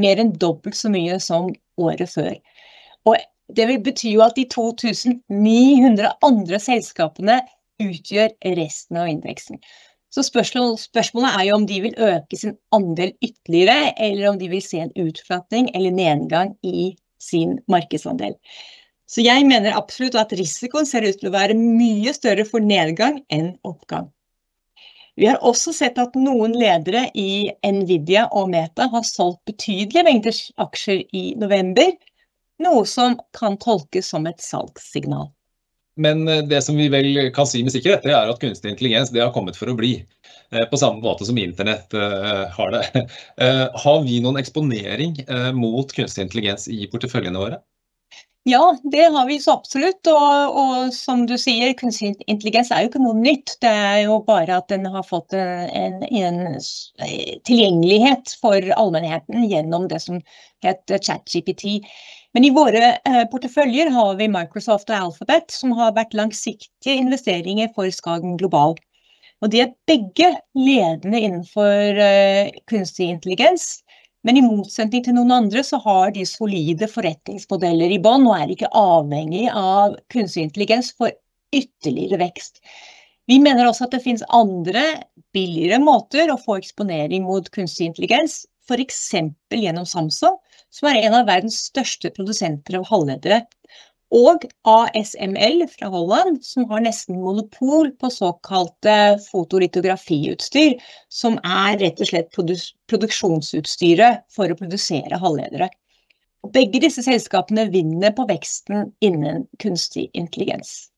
mer 0.00 0.22
enn 0.22 0.32
dobbelt 0.40 0.78
så 0.78 0.88
mye 0.92 1.18
som 1.20 1.50
året 1.80 2.08
før. 2.12 2.36
Og 3.06 3.18
Det 3.52 3.66
vil 3.68 3.82
bety 3.82 4.12
jo 4.16 4.24
at 4.26 4.38
de 4.38 4.46
2900 4.50 6.12
andre 6.26 6.58
selskapene 6.62 7.40
utgjør 7.82 8.32
resten 8.58 8.98
av 8.98 9.10
indeksen. 9.10 9.60
Så 10.10 10.24
spørsmål, 10.24 10.78
spørsmålet 10.80 11.34
er 11.36 11.44
jo 11.48 11.58
om 11.58 11.66
de 11.68 11.80
vil 11.84 11.98
øke 12.00 12.38
sin 12.40 12.56
andel 12.72 13.12
ytterligere, 13.22 13.92
eller 14.00 14.30
om 14.30 14.38
de 14.40 14.48
vil 14.48 14.62
se 14.64 14.80
en 14.80 14.94
utflatning 14.96 15.68
eller 15.74 15.92
nedgang 15.92 16.54
i 16.64 16.94
sin 17.20 17.58
markedsandel. 17.68 18.34
Så 19.06 19.22
jeg 19.22 19.46
mener 19.46 19.76
absolutt 19.76 20.16
at 20.18 20.32
risikoen 20.34 20.86
ser 20.88 21.06
ut 21.06 21.18
til 21.20 21.30
å 21.30 21.36
være 21.36 21.54
mye 21.58 22.14
større 22.16 22.46
for 22.48 22.64
nedgang 22.64 23.20
enn 23.32 23.54
oppgang. 23.66 24.08
Vi 25.16 25.28
har 25.30 25.38
også 25.44 25.72
sett 25.72 25.96
at 26.00 26.16
noen 26.18 26.52
ledere 26.58 27.06
i 27.16 27.48
Nvidia 27.64 28.26
og 28.36 28.50
Meta 28.52 28.88
har 28.92 29.04
solgt 29.06 29.46
betydelige 29.48 30.04
mengder 30.04 30.40
aksjer 30.60 31.04
i 31.16 31.22
november, 31.40 31.94
noe 32.62 32.86
som 32.88 33.18
kan 33.38 33.58
tolkes 33.60 34.08
som 34.12 34.26
et 34.30 34.40
salgssignal. 34.40 35.30
Men 35.96 36.28
eh, 36.28 36.42
det 36.44 36.62
som 36.62 36.76
vi 36.76 36.88
vel 36.92 37.30
kan 37.34 37.46
si 37.48 37.62
med 37.64 37.72
sikkerhet, 37.72 38.04
det 38.04 38.12
er 38.14 38.30
at 38.30 38.40
kunstig 38.40 38.74
intelligens 38.74 39.12
det 39.14 39.24
har 39.24 39.32
kommet 39.34 39.56
for 39.56 39.72
å 39.72 39.76
bli. 39.78 39.94
Eh, 40.52 40.66
på 40.68 40.80
samme 40.80 41.00
måte 41.04 41.24
som 41.28 41.38
internett 41.40 41.94
eh, 41.96 42.44
har 42.52 42.74
det. 42.74 43.06
Har 43.86 44.02
vi 44.04 44.20
noen 44.24 44.38
eksponering 44.40 45.16
mot 45.56 45.92
kunstig 45.92 46.26
intelligens 46.26 46.68
i 46.68 46.84
porteføljene 46.92 47.40
våre? 47.40 47.58
Ja, 48.46 48.76
det 48.92 49.08
har 49.10 49.26
vi 49.26 49.40
så 49.42 49.56
absolutt. 49.56 50.06
Og, 50.06 50.58
og, 50.60 50.92
som 50.94 51.24
du 51.26 51.34
sier, 51.40 51.72
kunstig 51.78 52.12
intelligens 52.30 52.70
er 52.70 52.84
jo 52.84 52.92
ikke 52.92 53.02
noe 53.02 53.18
nytt. 53.18 53.56
Det 53.64 53.72
er 53.72 54.04
jo 54.04 54.20
bare 54.28 54.60
at 54.60 54.68
den 54.70 54.86
har 54.86 55.02
fått 55.06 55.34
en, 55.34 55.98
en 56.06 56.38
tilgjengelighet 57.48 58.36
for 58.38 58.70
allmennheten 58.76 59.48
gjennom 59.50 59.88
det 59.90 59.98
som 60.04 60.22
het 60.62 60.94
ChatGPT. 60.94 61.82
Men 62.34 62.44
i 62.44 62.52
våre 62.54 62.96
eh, 62.96 63.22
porteføljer 63.32 63.92
har 63.94 64.16
vi 64.18 64.28
Microsoft 64.32 64.90
og 64.90 64.96
Alphabet, 64.96 65.52
som 65.54 65.72
har 65.78 65.94
vært 65.96 66.16
langsiktige 66.16 66.98
investeringer 66.98 67.70
for 67.76 67.90
Skagen 67.94 68.36
global. 68.40 68.76
Og 69.44 69.52
de 69.52 69.62
er 69.62 69.74
begge 69.88 70.32
ledende 70.56 71.20
innenfor 71.20 72.00
eh, 72.02 72.56
kunstig 72.70 73.10
intelligens. 73.12 73.84
Men 74.26 74.40
i 74.40 74.44
motsetning 74.44 75.04
til 75.06 75.14
noen 75.14 75.30
andre 75.36 75.62
så 75.62 75.78
har 75.84 76.10
de 76.16 76.24
solide 76.26 76.88
forretningsmodeller 76.90 77.92
i 77.94 78.00
bånn 78.02 78.26
og 78.26 78.34
er 78.40 78.52
ikke 78.56 78.72
avhengig 78.74 79.46
av 79.52 79.94
kunstig 80.12 80.48
intelligens 80.48 80.90
for 80.96 81.14
ytterligere 81.54 82.18
vekst. 82.24 82.58
Vi 83.30 83.38
mener 83.42 83.68
også 83.68 83.86
at 83.86 83.94
det 83.94 84.02
finnes 84.02 84.26
andre, 84.34 84.82
billigere 85.34 85.78
måter 85.82 86.30
å 86.32 86.38
få 86.40 86.58
eksponering 86.60 87.26
mot 87.26 87.48
kunstig 87.54 87.90
intelligens, 87.90 88.44
f.eks. 88.66 89.00
gjennom 89.54 89.86
Samsung, 89.88 90.36
som 90.74 90.90
er 90.90 91.02
en 91.06 91.16
av 91.20 91.28
verdens 91.30 91.62
største 91.70 92.10
produsenter 92.14 92.78
av 92.80 92.88
halvledere, 92.90 93.44
og 94.14 94.44
ASML 94.70 95.64
fra 95.72 95.88
Holland, 95.90 96.38
som 96.46 96.68
har 96.70 96.84
nesten 96.84 97.18
monopol 97.18 97.90
på 97.98 98.10
såkalte 98.14 99.18
fotolitografiutstyr, 99.24 100.76
som 101.10 101.40
er 101.42 101.80
rett 101.82 102.00
og 102.00 102.10
slett 102.12 102.30
produksjonsutstyret 102.86 104.22
for 104.30 104.50
å 104.50 104.58
produsere 104.58 105.18
halvledere. 105.18 105.70
Begge 106.54 106.78
disse 106.84 107.02
selskapene 107.02 107.66
vinner 107.72 108.14
på 108.14 108.28
veksten 108.28 108.92
innen 109.02 109.48
kunstig 109.58 110.06
intelligens. 110.14 110.92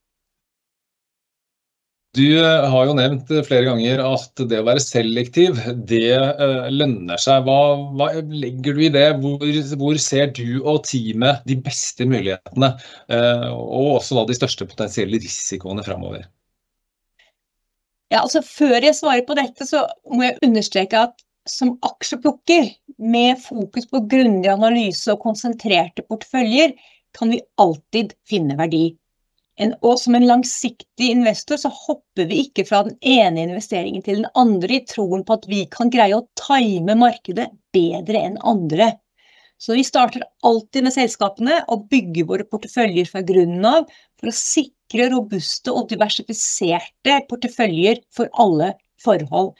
Du 2.16 2.24
eh, 2.40 2.64
har 2.72 2.86
jo 2.88 2.94
nevnt 2.96 3.28
eh, 3.30 3.44
flere 3.44 3.66
ganger 3.68 4.00
at 4.00 4.40
det 4.48 4.62
å 4.62 4.66
være 4.66 4.80
selektiv, 4.80 5.58
det 5.90 6.16
uh, 6.16 6.64
lønner 6.72 7.20
seg. 7.20 7.44
Hva, 7.44 7.58
hva, 7.98 8.08
legger 8.32 8.78
du 8.78 8.82
i 8.86 8.90
det? 8.94 9.04
Hvor, 9.20 9.44
hvor, 9.76 10.00
ser 10.00 10.32
du 10.36 10.62
og 10.62 10.86
teamet 10.88 11.44
de 11.48 11.58
beste 11.60 12.08
mulighetene, 12.08 12.72
og 13.52 13.94
også 13.98 14.18
da 14.18 14.24
de 14.28 14.38
største 14.38 14.66
potensielle 14.70 15.20
risikoene 15.20 15.84
framover? 15.84 16.24
Ja, 18.08 18.22
altså 18.22 18.40
Før 18.44 18.78
jeg 18.80 18.96
svarer 18.96 19.24
på 19.28 19.36
dette, 19.36 19.68
så 19.68 19.84
må 20.08 20.24
jeg 20.24 20.40
understreke 20.46 21.04
at 21.10 21.18
som 21.48 21.74
aksjeplukker 21.84 22.70
med 23.00 23.40
fokus 23.40 23.88
på 23.88 24.00
grundig 24.10 24.48
analyse 24.52 25.12
og 25.12 25.22
konsentrerte 25.24 26.04
porteføljer, 26.08 26.74
kan 27.16 27.32
vi 27.32 27.40
alltid 27.60 28.14
finne 28.28 28.56
verdi. 28.58 28.90
En, 29.58 29.74
og 29.82 29.98
som 29.98 30.14
en 30.14 30.26
langsiktig 30.28 31.10
investor 31.10 31.58
så 31.58 31.70
hopper 31.74 32.28
vi 32.30 32.44
ikke 32.44 32.64
fra 32.68 32.84
den 32.86 32.94
ene 33.02 33.42
investeringen 33.48 34.04
til 34.06 34.20
den 34.20 34.28
andre 34.38 34.78
i 34.78 34.84
troen 34.86 35.24
på 35.26 35.34
at 35.34 35.48
vi 35.50 35.64
kan 35.72 35.90
greie 35.90 36.14
å 36.14 36.26
time 36.38 36.94
markedet 36.98 37.48
bedre 37.74 38.22
enn 38.28 38.38
andre. 38.46 38.92
Så 39.58 39.74
vi 39.74 39.82
starter 39.82 40.22
alltid 40.46 40.86
med 40.86 40.94
selskapene 40.94 41.58
og 41.74 41.88
bygger 41.90 42.28
våre 42.28 42.46
porteføljer 42.46 43.10
fra 43.10 43.24
grunnen 43.26 43.66
av 43.66 43.88
for 44.20 44.30
å 44.30 44.36
sikre 44.38 45.10
robuste 45.10 45.74
og 45.74 45.90
diversifiserte 45.90 47.18
porteføljer 47.30 48.04
for 48.14 48.30
alle 48.38 48.76
forhold. 49.02 49.56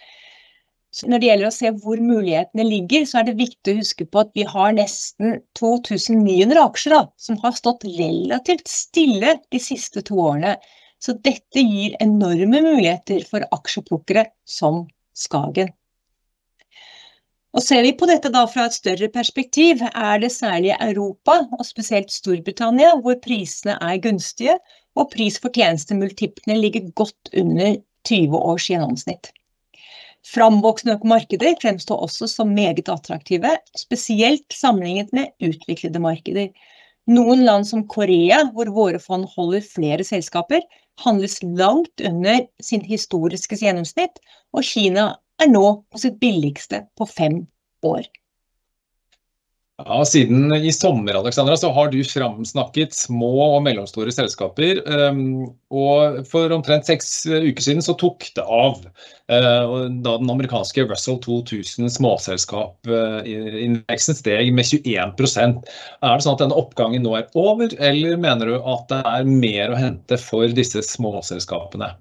Når 0.89 1.21
det 1.21 1.29
gjelder 1.29 1.49
å 1.51 1.55
se 1.55 1.71
hvor 1.83 2.01
mulighetene 2.01 2.65
ligger, 2.65 3.05
så 3.07 3.21
er 3.21 3.29
det 3.29 3.39
viktig 3.39 3.75
å 3.75 3.81
huske 3.83 4.07
på 4.09 4.23
at 4.23 4.31
vi 4.39 4.47
har 4.49 4.73
nesten 4.73 5.37
2900 5.59 6.63
aksjer 6.65 6.95
da, 6.97 7.03
som 7.21 7.39
har 7.43 7.57
stått 7.59 7.85
relativt 7.85 8.71
stille 8.73 9.37
de 9.53 9.61
siste 9.61 10.03
to 10.09 10.17
årene. 10.25 10.57
Så 10.99 11.15
dette 11.23 11.63
gir 11.63 11.95
enorme 12.03 12.63
muligheter 12.65 13.27
for 13.29 13.45
aksjeplukkere 13.55 14.25
som 14.49 14.87
Skagen. 15.15 15.71
Og 17.57 17.65
Ser 17.65 17.85
vi 17.85 17.95
på 17.97 18.09
dette 18.09 18.31
da 18.33 18.45
fra 18.51 18.67
et 18.69 18.77
større 18.77 19.09
perspektiv, 19.13 19.81
er 19.89 20.21
det 20.23 20.33
særlig 20.35 20.75
Europa, 20.75 21.41
og 21.57 21.65
spesielt 21.67 22.13
Storbritannia, 22.13 22.97
hvor 23.03 23.17
prisene 23.25 23.79
er 23.81 24.01
gunstige, 24.05 24.59
og 24.99 25.11
pris 25.15 25.39
for 25.41 25.55
tjenestemultiplene 25.55 26.59
ligger 26.61 26.91
godt 26.99 27.33
under 27.33 27.79
20 28.09 28.37
års 28.39 28.69
gjennomsnitt. 28.71 29.33
Framvoksende 30.29 30.99
markeder 31.09 31.55
fremstår 31.63 32.03
også 32.05 32.29
som 32.29 32.51
meget 32.53 32.89
attraktive, 32.93 33.55
spesielt 33.77 34.53
sammenlignet 34.53 35.15
med 35.17 35.33
utviklede 35.41 36.03
markeder. 36.05 36.51
Noen 37.09 37.47
land 37.47 37.65
som 37.65 37.87
Korea, 37.89 38.43
hvor 38.53 38.69
våre 38.77 39.01
fond 39.01 39.25
holder 39.33 39.65
flere 39.65 40.05
selskaper, 40.05 40.61
handles 41.01 41.39
langt 41.43 42.03
under 42.05 42.43
sin 42.61 42.85
historiske 42.85 43.57
gjennomsnitt, 43.57 44.21
og 44.53 44.67
Kina 44.69 45.15
er 45.41 45.49
nå 45.49 45.65
på 45.89 46.03
sitt 46.03 46.19
billigste 46.21 46.83
på 46.99 47.09
fem 47.09 47.41
år. 47.87 48.05
Ja, 49.87 50.05
Siden 50.05 50.53
i 50.53 50.73
sommer 50.73 51.15
Alexandra, 51.15 51.57
så 51.57 51.73
har 51.73 51.89
du 51.93 52.05
framsnakket 52.05 52.95
små 52.99 53.29
og 53.45 53.63
mellomstore 53.63 54.11
selskaper. 54.11 54.81
Ehm, 54.91 55.47
og 55.71 56.27
For 56.27 56.51
omtrent 56.51 56.87
seks 56.89 57.27
uker 57.31 57.63
siden 57.63 57.83
så 57.87 57.95
tok 58.01 58.27
det 58.35 58.43
av. 58.43 58.83
Eh, 59.31 59.63
da 60.03 60.17
den 60.19 60.31
amerikanske 60.35 60.83
Russell 60.89 61.21
2000 61.23 61.87
småselskapindeksen 61.95 64.15
eh, 64.17 64.19
steg 64.19 64.51
med 64.57 64.65
21% 64.67 65.63
Er 66.03 66.17
det 66.17 66.23
sånn 66.25 66.35
at 66.35 66.43
denne 66.43 66.59
oppgangen 66.59 67.03
nå 67.07 67.15
er 67.21 67.31
over, 67.39 67.71
eller 67.79 68.19
mener 68.19 68.51
du 68.51 68.59
at 68.59 68.91
det 68.91 68.99
er 69.07 69.23
mer 69.31 69.71
å 69.71 69.79
hente 69.79 70.19
for 70.19 70.51
disse 70.59 70.83
småselskapene? 70.91 71.95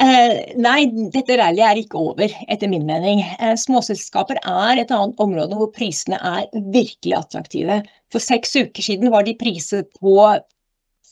Eh, 0.00 0.54
nei, 0.56 0.86
dette 1.12 1.36
rallyet 1.36 1.66
er 1.66 1.78
ikke 1.82 1.98
over, 2.00 2.32
etter 2.48 2.70
min 2.72 2.86
mening. 2.88 3.20
Eh, 3.36 3.52
småselskaper 3.60 4.38
er 4.40 4.80
et 4.80 4.94
annet 4.96 5.20
område 5.20 5.58
hvor 5.58 5.68
prisene 5.76 6.16
er 6.16 6.46
virkelig 6.72 7.18
attraktive. 7.18 7.82
For 8.12 8.24
seks 8.24 8.56
uker 8.56 8.86
siden 8.86 9.12
var 9.12 9.26
de 9.26 9.36
priset 9.36 9.90
på 10.00 10.16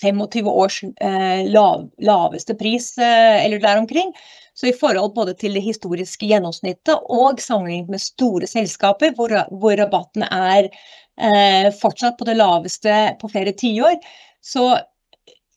25 0.01 0.49
års 0.49 0.81
eh, 0.85 1.45
lav, 1.51 1.89
laveste 2.01 2.57
pris, 2.57 2.95
eh, 2.99 3.45
eller 3.45 3.61
der 3.61 3.83
omkring. 3.83 4.13
Så 4.55 4.71
i 4.71 4.75
forhold 4.75 5.13
både 5.15 5.35
til 5.39 5.55
det 5.55 5.67
historiske 5.67 6.27
gjennomsnittet 6.31 7.11
og 7.13 7.43
sammenlignet 7.43 7.93
med 7.93 8.03
store 8.03 8.49
selskaper, 8.49 9.13
hvor, 9.19 9.37
hvor 9.53 9.77
rabatten 9.79 10.25
er 10.25 10.71
eh, 10.71 11.69
fortsatt 11.77 12.17
på 12.19 12.27
det 12.27 12.39
laveste 12.41 12.95
på 13.21 13.31
flere 13.31 13.53
tiår, 13.53 14.01
så 14.41 14.79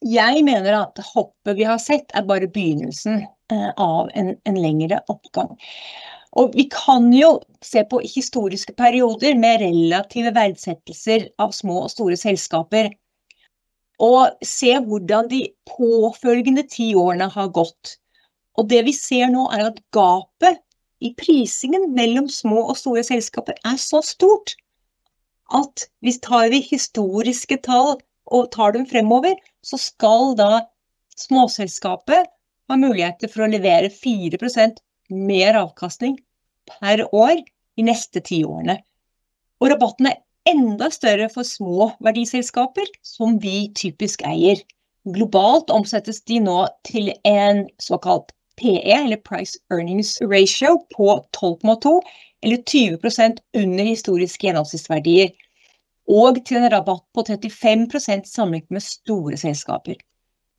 jeg 0.01 0.41
mener 0.45 0.77
at 0.79 1.01
hoppet 1.13 1.57
vi 1.59 1.67
har 1.67 1.79
sett, 1.81 2.09
er 2.15 2.25
bare 2.25 2.49
begynnelsen 2.49 3.21
eh, 3.53 3.69
av 3.77 4.09
en, 4.17 4.33
en 4.49 4.57
lengre 4.57 5.01
oppgang. 5.11 5.53
Og 6.39 6.55
vi 6.55 6.65
kan 6.71 7.09
jo 7.13 7.35
se 7.63 7.83
på 7.87 7.99
historiske 8.05 8.73
perioder 8.77 9.35
med 9.39 9.61
relative 9.61 10.31
verdsettelser 10.35 11.27
av 11.43 11.51
små 11.55 11.83
og 11.85 11.91
store 11.91 12.17
selskaper. 12.19 12.89
Og 14.01 14.45
se 14.47 14.71
hvordan 14.79 15.27
de 15.29 15.43
påfølgende 15.69 16.63
ti 16.71 16.93
årene 16.97 17.27
har 17.29 17.51
gått. 17.53 17.97
Og 18.57 18.69
det 18.71 18.81
vi 18.87 18.95
ser 18.95 19.29
nå, 19.33 19.45
er 19.53 19.67
at 19.69 19.81
gapet 19.93 20.63
i 21.01 21.11
prisingen 21.17 21.91
mellom 21.97 22.29
små 22.31 22.63
og 22.71 22.77
store 22.79 23.03
selskaper 23.05 23.57
er 23.67 23.77
så 23.81 24.01
stort 24.05 24.55
at 25.51 25.85
hvis 26.05 26.21
tar 26.23 26.49
vi 26.53 26.61
historiske 26.63 27.57
tall 27.65 27.97
og 28.31 28.51
tar 28.55 28.75
dem 28.75 28.87
fremover, 28.89 29.35
så 29.61 29.79
skal 29.79 30.35
da 30.39 30.65
småselskapet 31.19 32.29
ha 32.71 32.79
muligheter 32.79 33.31
for 33.31 33.45
å 33.45 33.51
levere 33.51 33.91
4% 33.91 34.81
mer 35.11 35.59
avkastning 35.59 36.17
per 36.71 37.03
år 37.11 37.41
de 37.41 37.85
neste 37.87 38.23
ti 38.23 38.41
årene. 38.47 38.79
Og 39.61 39.73
rabatten 39.73 40.09
er 40.09 40.21
enda 40.49 40.89
større 40.93 41.27
for 41.29 41.45
små 41.45 41.91
verdiselskaper, 42.03 42.87
som 43.05 43.37
vi 43.43 43.69
typisk 43.77 44.23
eier. 44.25 44.61
Globalt 45.05 45.69
omsettes 45.73 46.21
de 46.29 46.39
nå 46.41 46.63
til 46.87 47.11
en 47.27 47.65
såkalt 47.81 48.31
PE, 48.61 48.93
eller 48.93 49.21
Price 49.25 49.59
Earnings 49.73 50.17
Ratio, 50.21 50.77
på 50.95 51.13
12,2, 51.37 51.99
eller 52.41 52.61
20 52.65 53.41
under 53.57 53.83
historiske 53.85 54.47
gjennomsnittsverdier. 54.47 55.31
Og 56.09 56.39
til 56.45 56.61
en 56.61 56.71
rabatt 56.71 57.03
på 57.13 57.23
35% 57.27 58.25
sammenlignet 58.29 58.77
med 58.77 58.83
store 58.85 59.37
selskaper. 59.37 59.99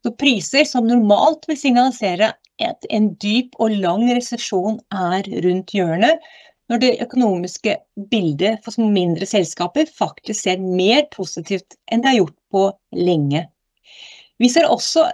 Så 0.03 0.13
priser 0.19 0.67
som 0.67 0.87
normalt 0.87 1.47
vil 1.49 1.59
signalisere 1.59 2.33
at 2.63 2.87
en 2.91 3.13
dyp 3.23 3.55
og 3.63 3.75
lang 3.83 4.07
resesjon 4.11 4.81
er 4.95 5.27
rundt 5.45 5.75
hjørnet, 5.75 6.23
når 6.71 6.81
det 6.83 6.93
økonomiske 7.05 7.77
bildet 8.11 8.63
for 8.65 8.93
mindre 8.95 9.27
selskaper 9.29 9.91
faktisk 9.99 10.47
ser 10.47 10.63
mer 10.63 11.05
positivt 11.13 11.77
enn 11.93 12.03
det 12.03 12.13
har 12.13 12.21
gjort 12.23 12.39
på 12.55 12.63
lenge. 12.97 13.45
Vi 14.41 14.49
ser 14.51 14.71
også 14.71 15.09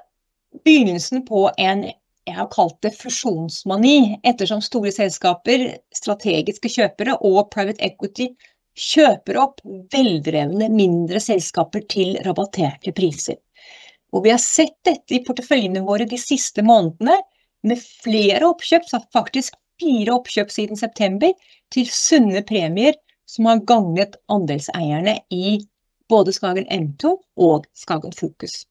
begynnelsen 0.64 1.24
på 1.26 1.48
en 1.58 1.88
jeg 2.28 2.36
har 2.36 2.50
kalt 2.52 2.76
det 2.84 2.92
fusjonsmani, 2.92 4.18
ettersom 4.28 4.60
store 4.60 4.90
selskaper, 4.92 5.62
strategiske 5.96 6.68
kjøpere 6.74 7.14
og 7.24 7.48
private 7.54 7.80
equity 7.86 8.26
kjøper 8.78 9.38
opp 9.42 9.62
veldrevne 9.92 10.68
mindre 10.72 11.20
selskaper 11.22 11.84
til 11.90 12.16
rabatterte 12.24 12.94
priser. 12.96 13.38
Og 14.14 14.24
vi 14.24 14.32
har 14.32 14.40
sett 14.40 14.76
dette 14.86 15.18
i 15.18 15.22
porteføljene 15.24 15.82
våre 15.84 16.06
de 16.08 16.18
siste 16.20 16.64
månedene, 16.64 17.18
med 17.66 17.80
flere 17.82 18.46
oppkjøp, 18.46 18.86
faktisk 19.12 19.56
fire 19.82 20.14
oppkjøp 20.14 20.52
siden 20.54 20.78
september, 20.78 21.34
til 21.74 21.90
sunne 21.92 22.44
premier 22.46 22.94
som 23.28 23.48
har 23.50 23.64
gagnet 23.68 24.16
andelseierne 24.32 25.18
i 25.34 25.58
både 26.08 26.32
Skagen 26.32 26.68
M2 26.72 27.12
og 27.44 27.66
Skagen 27.76 28.14
Fokus. 28.16 28.62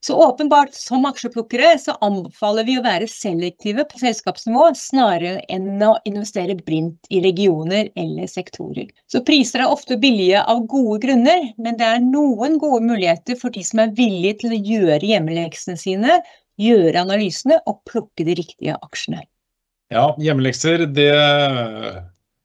Så 0.00 0.16
åpenbart, 0.16 0.72
som 0.74 1.04
aksjeplukkere, 1.04 1.74
så 1.78 1.92
anbefaler 2.00 2.64
vi 2.64 2.78
å 2.80 2.84
være 2.84 3.08
selektive 3.10 3.84
på 3.88 4.00
selskapsnivå, 4.00 4.70
snarere 4.78 5.42
enn 5.52 5.82
å 5.84 5.90
investere 6.08 6.56
blindt 6.56 7.10
i 7.12 7.20
regioner 7.20 7.90
eller 8.00 8.30
sektorer. 8.30 8.88
Så 9.12 9.20
priser 9.26 9.60
er 9.60 9.72
ofte 9.72 9.98
billige 10.00 10.40
av 10.40 10.62
gode 10.72 11.02
grunner, 11.04 11.50
men 11.60 11.76
det 11.76 11.84
er 11.84 12.00
noen 12.04 12.56
gode 12.62 12.80
muligheter 12.88 13.36
for 13.40 13.52
de 13.52 13.64
som 13.66 13.84
er 13.84 13.92
villige 13.98 14.40
til 14.44 14.56
å 14.56 14.62
gjøre 14.70 15.12
hjemmeleksene 15.12 15.76
sine, 15.80 16.20
gjøre 16.60 17.04
analysene 17.04 17.60
og 17.68 17.82
plukke 17.88 18.24
de 18.24 18.38
riktige 18.40 18.80
aksjene. 18.80 19.26
Ja, 19.92 20.14
hjemmelekser, 20.22 20.86
det 20.88 21.12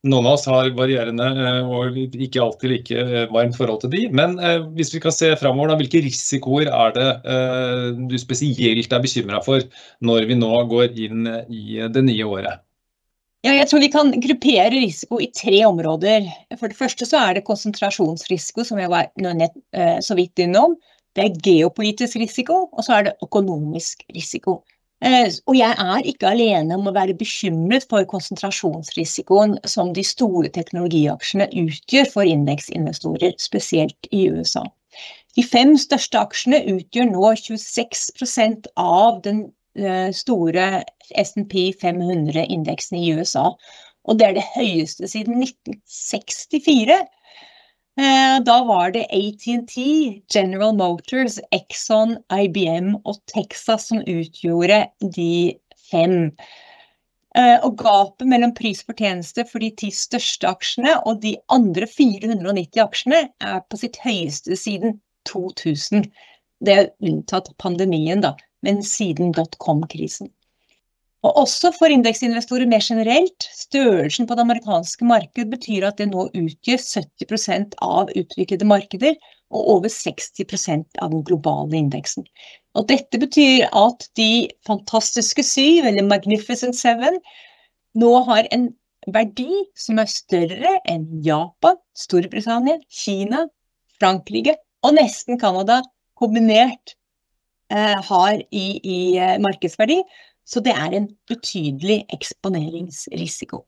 noen 0.06 0.28
av 0.28 0.36
oss 0.38 0.46
har 0.50 0.70
varierende 0.78 1.26
eh, 1.26 1.72
og 1.72 1.98
ikke 1.98 2.44
alltid 2.44 2.72
like 2.72 3.00
eh, 3.02 3.26
varmt 3.34 3.58
forhold 3.58 3.82
til 3.84 3.94
de. 3.94 4.04
Men 4.16 4.38
eh, 4.40 4.62
hvis 4.78 4.94
vi 4.94 5.02
kan 5.04 5.14
se 5.14 5.32
framover, 5.40 5.76
hvilke 5.80 6.04
risikoer 6.06 6.70
er 6.70 6.96
det 6.96 7.10
du 8.10 8.16
spesielt 8.22 8.94
er 8.94 9.04
bekymra 9.04 9.42
for 9.46 9.64
når 10.06 10.30
vi 10.30 10.38
nå 10.38 10.52
går 10.72 10.96
inn 11.08 11.28
i 11.50 11.82
det 11.92 12.04
nye 12.06 12.28
året? 12.28 12.62
Ja, 13.46 13.54
jeg 13.54 13.70
tror 13.70 13.82
vi 13.84 13.92
kan 13.94 14.10
gruppere 14.18 14.72
risiko 14.74 15.20
i 15.22 15.30
tre 15.36 15.60
områder. 15.68 16.26
For 16.58 16.72
det 16.72 16.78
første 16.80 17.06
så 17.06 17.20
er 17.22 17.38
det 17.38 17.46
konsentrasjonsrisiko, 17.46 18.66
som 18.66 18.82
jeg 18.82 18.90
var 18.90 19.12
så 20.02 20.18
vidt 20.18 20.42
innom. 20.42 20.74
Det 21.16 21.28
er 21.28 21.38
geopolitisk 21.46 22.18
risiko, 22.20 22.66
og 22.74 22.88
så 22.88 22.98
er 22.98 23.10
det 23.10 23.18
økonomisk 23.26 24.02
risiko. 24.16 24.64
Eh, 25.06 25.28
og 25.46 25.58
jeg 25.58 25.76
er 25.78 26.08
ikke 26.10 26.32
alene 26.32 26.78
om 26.80 26.88
å 26.90 26.94
være 26.96 27.14
bekymret 27.18 27.86
for 27.92 28.08
konsentrasjonsrisikoen 28.10 29.60
som 29.70 29.92
de 29.94 30.02
store 30.06 30.50
teknologiaksjene 30.56 31.46
utgjør 31.62 32.10
for 32.14 32.30
indeksinvestorer, 32.30 33.36
spesielt 33.42 34.10
i 34.10 34.26
USA. 34.34 34.64
De 35.38 35.44
fem 35.46 35.76
største 35.78 36.18
aksjene 36.18 36.64
utgjør 36.74 37.12
nå 37.12 37.34
26% 37.38 38.70
av 38.82 39.20
den 39.28 39.44
eh, 39.78 40.10
store 40.16 40.82
SNP 41.12 41.76
500-indeksen 41.84 42.98
i 42.98 43.12
USA. 43.14 43.52
Og 44.10 44.18
det 44.18 44.30
er 44.30 44.40
det 44.40 44.48
høyeste 44.56 45.10
siden 45.12 45.44
1964. 45.44 46.98
Eh, 47.98 48.44
da 48.44 48.64
var 48.68 48.92
det 48.92 49.08
ATNT, 49.16 49.76
General 50.34 50.76
Motors, 50.76 51.40
Exxon, 51.56 52.18
IBM 52.28 52.96
og 53.06 53.22
Texas 53.32 53.88
som 53.88 54.02
utgjorde 54.04 54.82
de 55.16 55.56
fem. 55.92 56.34
Eh, 57.36 57.56
og 57.64 57.78
gapet 57.80 58.28
mellom 58.28 58.52
pris 58.56 58.82
for 58.84 59.00
tjeneste 59.00 59.46
for 59.48 59.64
de 59.64 59.72
ti 59.80 59.94
største 59.96 60.48
aksjene 60.48 60.98
og 61.08 61.22
de 61.24 61.38
andre 61.52 61.88
490 61.88 62.84
aksjene 62.84 63.22
er 63.40 63.64
på 63.70 63.80
sitt 63.80 64.02
høyeste 64.04 64.60
siden 64.60 65.00
2000. 65.32 66.10
Det 66.64 66.76
er 66.76 66.92
unntatt 67.04 67.52
pandemien, 67.64 68.24
da, 68.24 68.36
men 68.64 68.84
siden 68.84 69.32
dotcom-krisen. 69.36 70.32
Og 71.26 71.40
også 71.42 71.72
for 71.74 71.90
indeksinvestorer 71.90 72.70
mer 72.70 72.84
generelt, 72.86 73.48
størrelsen 73.58 74.28
på 74.30 74.36
det 74.38 74.44
amerikanske 74.46 75.08
markedet 75.10 75.50
betyr 75.50 75.88
at 75.88 75.98
det 75.98 76.12
nå 76.12 76.28
utgjør 76.28 76.84
70% 76.84 77.74
av 77.82 78.12
utviklede 78.14 78.68
markeder 78.70 79.18
og 79.56 79.72
over 79.78 79.90
60 79.90 80.44
av 81.02 81.10
den 81.14 81.24
globale 81.26 81.80
indeksen. 81.80 82.28
Og 82.76 82.86
dette 82.92 83.18
betyr 83.22 83.66
at 83.72 84.06
de 84.20 84.48
fantastiske 84.68 85.44
syv, 85.48 85.88
eller 85.90 86.06
Magnificent 86.06 86.78
Seven, 86.78 87.18
nå 87.96 88.12
har 88.28 88.50
en 88.52 88.70
verdi 89.16 89.64
som 89.80 90.02
er 90.02 90.12
større 90.12 90.76
enn 90.92 91.08
Japan, 91.26 91.80
Storbritannia, 91.98 92.78
Kina, 92.90 93.46
Frankrike 93.98 94.58
og 94.86 94.98
nesten 94.98 95.40
Canada 95.42 95.82
kombinert 96.20 96.96
eh, 97.72 97.98
har 98.10 98.42
i, 98.52 98.66
i 98.84 98.98
eh, 99.18 99.38
markedsverdi. 99.42 100.02
Så 100.46 100.62
det 100.62 100.76
er 100.78 100.94
en 100.94 101.08
betydelig 101.28 102.06
eksponeringsrisiko. 102.14 103.64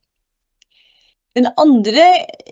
Den 1.37 1.47
andre 1.57 2.05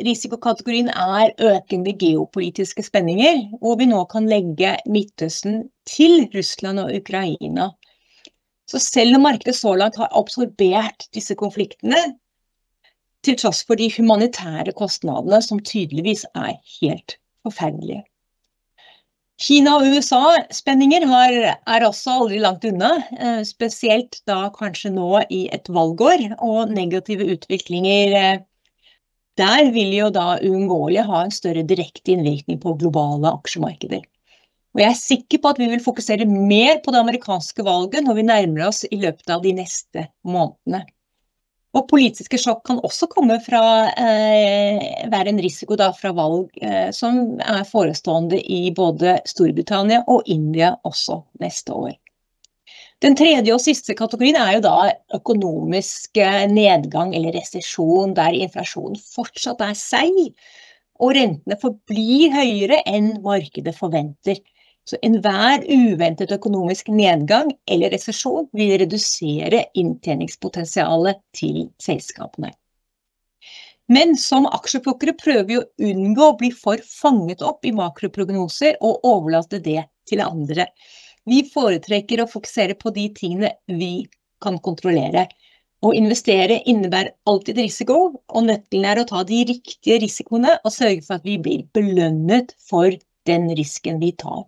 risikokategorien 0.06 0.90
er 0.90 1.32
økende 1.42 1.94
geopolitiske 1.98 2.84
spenninger, 2.86 3.40
hvor 3.62 3.80
vi 3.80 3.88
nå 3.90 4.04
kan 4.12 4.28
legge 4.30 4.76
Midtøsten 4.86 5.64
til 5.90 6.28
Russland 6.36 6.84
og 6.84 6.92
Ukraina. 6.94 7.72
Så 8.70 8.82
selv 8.82 9.18
om 9.18 9.26
markedet 9.26 9.56
så 9.58 9.74
langt 9.78 9.98
har 9.98 10.14
absorbert 10.14 11.08
disse 11.14 11.38
konfliktene, 11.38 12.02
til 13.26 13.38
tross 13.42 13.64
for 13.66 13.78
de 13.78 13.90
humanitære 13.90 14.74
kostnadene, 14.78 15.42
som 15.42 15.62
tydeligvis 15.66 16.26
er 16.36 16.54
helt 16.80 17.18
forferdelige. 17.42 18.04
Kina 19.36 19.74
og 19.76 19.90
USA-spenninger 19.92 21.04
er 21.12 21.84
også 21.84 22.14
aldri 22.22 22.38
langt 22.40 22.64
unna, 22.70 22.94
eh, 23.20 23.42
spesielt 23.44 24.22
da 24.30 24.48
kanskje 24.56 24.94
nå 24.96 25.26
i 25.28 25.42
et 25.52 25.68
valgår. 25.68 26.38
Og 26.40 26.72
negative 26.72 27.28
utviklinger 27.34 28.16
eh, 28.16 28.44
der 29.36 29.72
vil 29.76 29.92
jo 29.92 30.10
da 30.16 30.38
uunngåelig 30.40 31.04
ha 31.10 31.26
en 31.26 31.36
større 31.36 31.66
direkte 31.68 32.16
innvirkning 32.16 32.62
på 32.64 32.78
globale 32.80 33.34
aksjemarkeder. 33.36 34.06
Og 34.76 34.82
jeg 34.84 34.92
er 34.92 35.00
sikker 35.00 35.44
på 35.44 35.52
at 35.52 35.60
vi 35.60 35.68
vil 35.72 35.84
fokusere 35.84 36.28
mer 36.28 36.80
på 36.84 36.96
det 36.96 37.02
amerikanske 37.04 37.64
valget 37.64 38.08
når 38.08 38.20
vi 38.20 38.28
nærmer 38.28 38.70
oss 38.70 38.84
i 38.88 39.00
løpet 39.04 39.36
av 39.36 39.44
de 39.44 39.52
neste 39.60 40.08
månedene. 40.24 40.86
Og 41.76 41.90
politiske 41.92 42.40
sjokk 42.40 42.64
kan 42.70 42.80
også 42.88 43.10
komme 43.12 43.36
fra, 43.44 43.90
eh, 44.00 45.04
være 45.12 45.34
en 45.34 45.42
risiko 45.44 45.76
da, 45.76 45.90
fra 45.92 46.14
valg 46.16 46.50
eh, 46.62 46.90
som 46.96 47.36
er 47.44 47.68
forestående 47.68 48.40
i 48.40 48.72
både 48.72 49.18
Storbritannia 49.28 50.06
og 50.08 50.24
India 50.26 50.76
også 50.88 51.20
neste 51.44 51.76
år. 51.76 51.96
Den 53.04 53.18
tredje 53.20 53.52
og 53.52 53.60
siste 53.60 53.94
kategorien 53.94 54.38
er 54.40 54.54
jo 54.56 54.62
da 54.64 54.78
økonomisk 55.18 56.16
eh, 56.18 56.46
nedgang 56.48 57.12
eller 57.14 57.36
resesjon, 57.36 58.16
der 58.16 58.38
inflasjonen 58.40 58.96
fortsatt 58.96 59.60
er 59.66 59.76
seig 59.76 60.32
og 61.04 61.16
rentene 61.18 61.58
forblir 61.60 62.32
høyere 62.32 62.80
enn 62.88 63.18
markedet 63.26 63.76
forventer. 63.76 64.40
Så 64.86 65.00
enhver 65.02 65.64
uventet 65.66 66.32
økonomisk 66.36 66.92
nedgang 66.94 67.50
eller 67.66 67.94
resesjon 67.96 68.46
vil 68.54 68.76
redusere 68.82 69.64
inntjeningspotensialet 69.74 71.24
til 71.34 71.64
selskapene. 71.82 72.52
Men 73.90 74.16
som 74.18 74.46
aksjeplukkere 74.50 75.14
prøver 75.18 75.48
vi 75.50 75.58
å 75.60 75.66
unngå 75.90 76.30
å 76.30 76.38
bli 76.38 76.52
for 76.54 76.82
fanget 76.86 77.42
opp 77.46 77.66
i 77.66 77.74
makroprognoser 77.74 78.78
og 78.82 79.06
overlate 79.06 79.60
det 79.62 79.84
til 80.10 80.22
andre. 80.26 80.68
Vi 81.26 81.42
foretrekker 81.50 82.22
å 82.22 82.30
fokusere 82.30 82.78
på 82.78 82.94
de 82.94 83.08
tingene 83.18 83.52
vi 83.66 84.08
kan 84.42 84.58
kontrollere. 84.62 85.28
Å 85.86 85.94
investere 85.98 86.62
innebærer 86.70 87.14
alltid 87.30 87.60
risiko, 87.62 87.98
og 88.26 88.46
nøkkelen 88.48 88.90
er 88.90 89.02
å 89.02 89.08
ta 89.10 89.22
de 89.28 89.44
riktige 89.50 90.00
risikoene 90.02 90.58
og 90.64 90.74
sørge 90.74 91.06
for 91.06 91.20
at 91.20 91.26
vi 91.26 91.38
blir 91.42 91.66
belønnet 91.78 92.54
for 92.70 92.94
den 93.30 93.50
risken 93.58 94.02
vi 94.02 94.14
tar. 94.18 94.46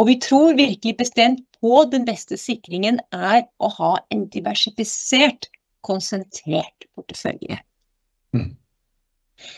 Og 0.00 0.06
vi 0.08 0.16
tror 0.22 0.56
virkelig 0.56 0.96
bestemt 0.96 1.42
på 1.60 1.82
den 1.92 2.06
beste 2.08 2.38
sikringen 2.40 3.02
er 3.12 3.42
å 3.60 3.68
ha 3.76 3.90
en 4.14 4.24
diversifisert, 4.32 5.50
konsentrert 5.84 6.86
portefølje. 6.96 7.58
Mm. 8.36 8.54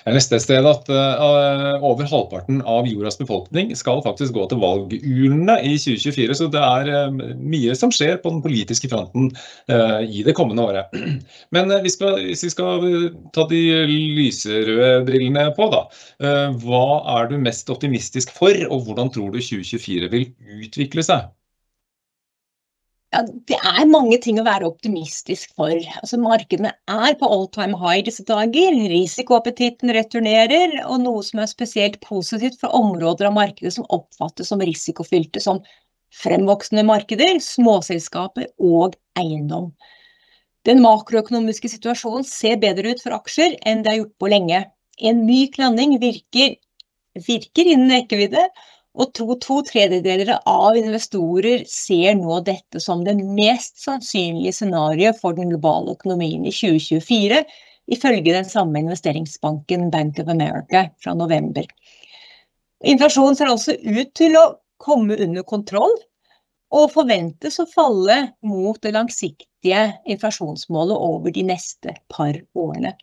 Jeg 0.02 0.16
leste 0.16 0.36
et 0.38 0.44
sted 0.44 0.66
at 0.66 0.88
uh, 0.90 1.84
over 1.84 2.06
halvparten 2.08 2.60
av 2.68 2.88
jordas 2.90 3.18
befolkning 3.20 3.72
skal 3.78 4.02
faktisk 4.04 4.34
gå 4.36 4.46
til 4.50 4.60
valgurnene 4.62 5.58
i 5.62 5.76
2024, 5.78 6.38
så 6.38 6.48
det 6.52 6.62
er 6.62 6.90
uh, 7.10 7.20
mye 7.38 7.76
som 7.78 7.92
skjer 7.94 8.18
på 8.22 8.32
den 8.34 8.42
politiske 8.44 8.90
fronten 8.90 9.30
uh, 9.70 10.00
i 10.02 10.24
det 10.26 10.34
kommende 10.38 10.66
året. 10.66 10.96
Men 11.54 11.70
vi 11.84 11.92
hvis 11.92 12.44
vi 12.46 12.50
skal 12.50 12.86
ta 13.34 13.46
de 13.50 13.62
lyserøde 14.16 15.04
brillene 15.06 15.50
på, 15.56 15.68
da. 15.72 15.84
Hva 16.62 16.86
er 17.18 17.30
du 17.30 17.36
mest 17.42 17.70
optimistisk 17.70 18.32
for, 18.34 18.56
og 18.68 18.88
hvordan 18.88 19.12
tror 19.12 19.30
du 19.34 19.38
2024 19.38 20.10
vil 20.12 20.26
utvikle 20.64 21.04
seg? 21.06 21.30
Ja, 23.12 23.20
det 23.28 23.58
er 23.60 23.88
mange 23.90 24.16
ting 24.24 24.38
å 24.40 24.44
være 24.46 24.70
optimistisk 24.70 25.50
for. 25.58 25.74
Altså, 26.00 26.16
markedene 26.20 26.70
er 26.88 27.16
på 27.20 27.28
all 27.28 27.44
time 27.52 27.76
high 27.76 28.00
disse 28.06 28.24
dager. 28.24 28.78
Risikoappetitten 28.88 29.92
returnerer, 29.92 30.78
og 30.86 31.02
noe 31.04 31.20
som 31.26 31.42
er 31.42 31.50
spesielt 31.50 31.98
positivt 32.06 32.56
for 32.62 32.72
områder 32.78 33.28
av 33.28 33.36
markedet 33.36 33.74
som 33.76 33.88
oppfattes 33.92 34.48
som 34.48 34.64
risikofylte, 34.64 35.44
som 35.44 35.60
fremvoksende 36.22 36.86
markeder, 36.88 37.36
småselskaper 37.44 38.48
og 38.64 38.96
eiendom. 39.20 39.74
Den 40.64 40.80
makroøkonomiske 40.80 41.68
situasjonen 41.68 42.24
ser 42.24 42.60
bedre 42.64 42.94
ut 42.94 43.04
for 43.04 43.16
aksjer 43.18 43.58
enn 43.68 43.84
det 43.84 43.92
har 43.92 44.00
gjort 44.02 44.18
på 44.22 44.32
lenge. 44.32 44.64
En 45.04 45.24
myk 45.26 45.60
landing 45.60 45.98
virker, 46.00 46.54
virker 47.28 47.72
innen 47.74 47.92
rekkevidde, 47.92 48.48
og 48.92 49.12
to, 49.16 49.26
to 49.40 49.58
tredjedeler 49.64 50.34
av 50.48 50.76
investorer 50.76 51.64
ser 51.68 52.16
nå 52.18 52.40
dette 52.44 52.80
som 52.82 53.04
det 53.06 53.14
mest 53.20 53.80
sannsynlige 53.80 54.52
scenarioet 54.58 55.20
for 55.20 55.36
den 55.36 55.52
globale 55.52 55.94
økonomien 55.96 56.44
i 56.44 56.52
2024, 56.52 57.40
ifølge 57.92 58.34
den 58.36 58.48
samme 58.48 58.82
investeringsbanken 58.82 59.88
Bank 59.90 60.20
of 60.20 60.28
America 60.32 60.86
fra 61.02 61.16
november. 61.16 61.64
Inflasjonen 62.84 63.38
ser 63.38 63.52
også 63.52 63.78
ut 63.80 64.12
til 64.18 64.36
å 64.36 64.48
komme 64.82 65.16
under 65.16 65.46
kontroll, 65.46 65.94
og 66.72 66.92
forventes 66.94 67.58
å 67.60 67.68
falle 67.68 68.16
mot 68.48 68.78
det 68.82 68.94
langsiktige 68.96 69.82
inflasjonsmålet 70.08 70.96
over 70.96 71.34
de 71.34 71.44
neste 71.52 71.94
par 72.12 72.38
årene. 72.56 72.94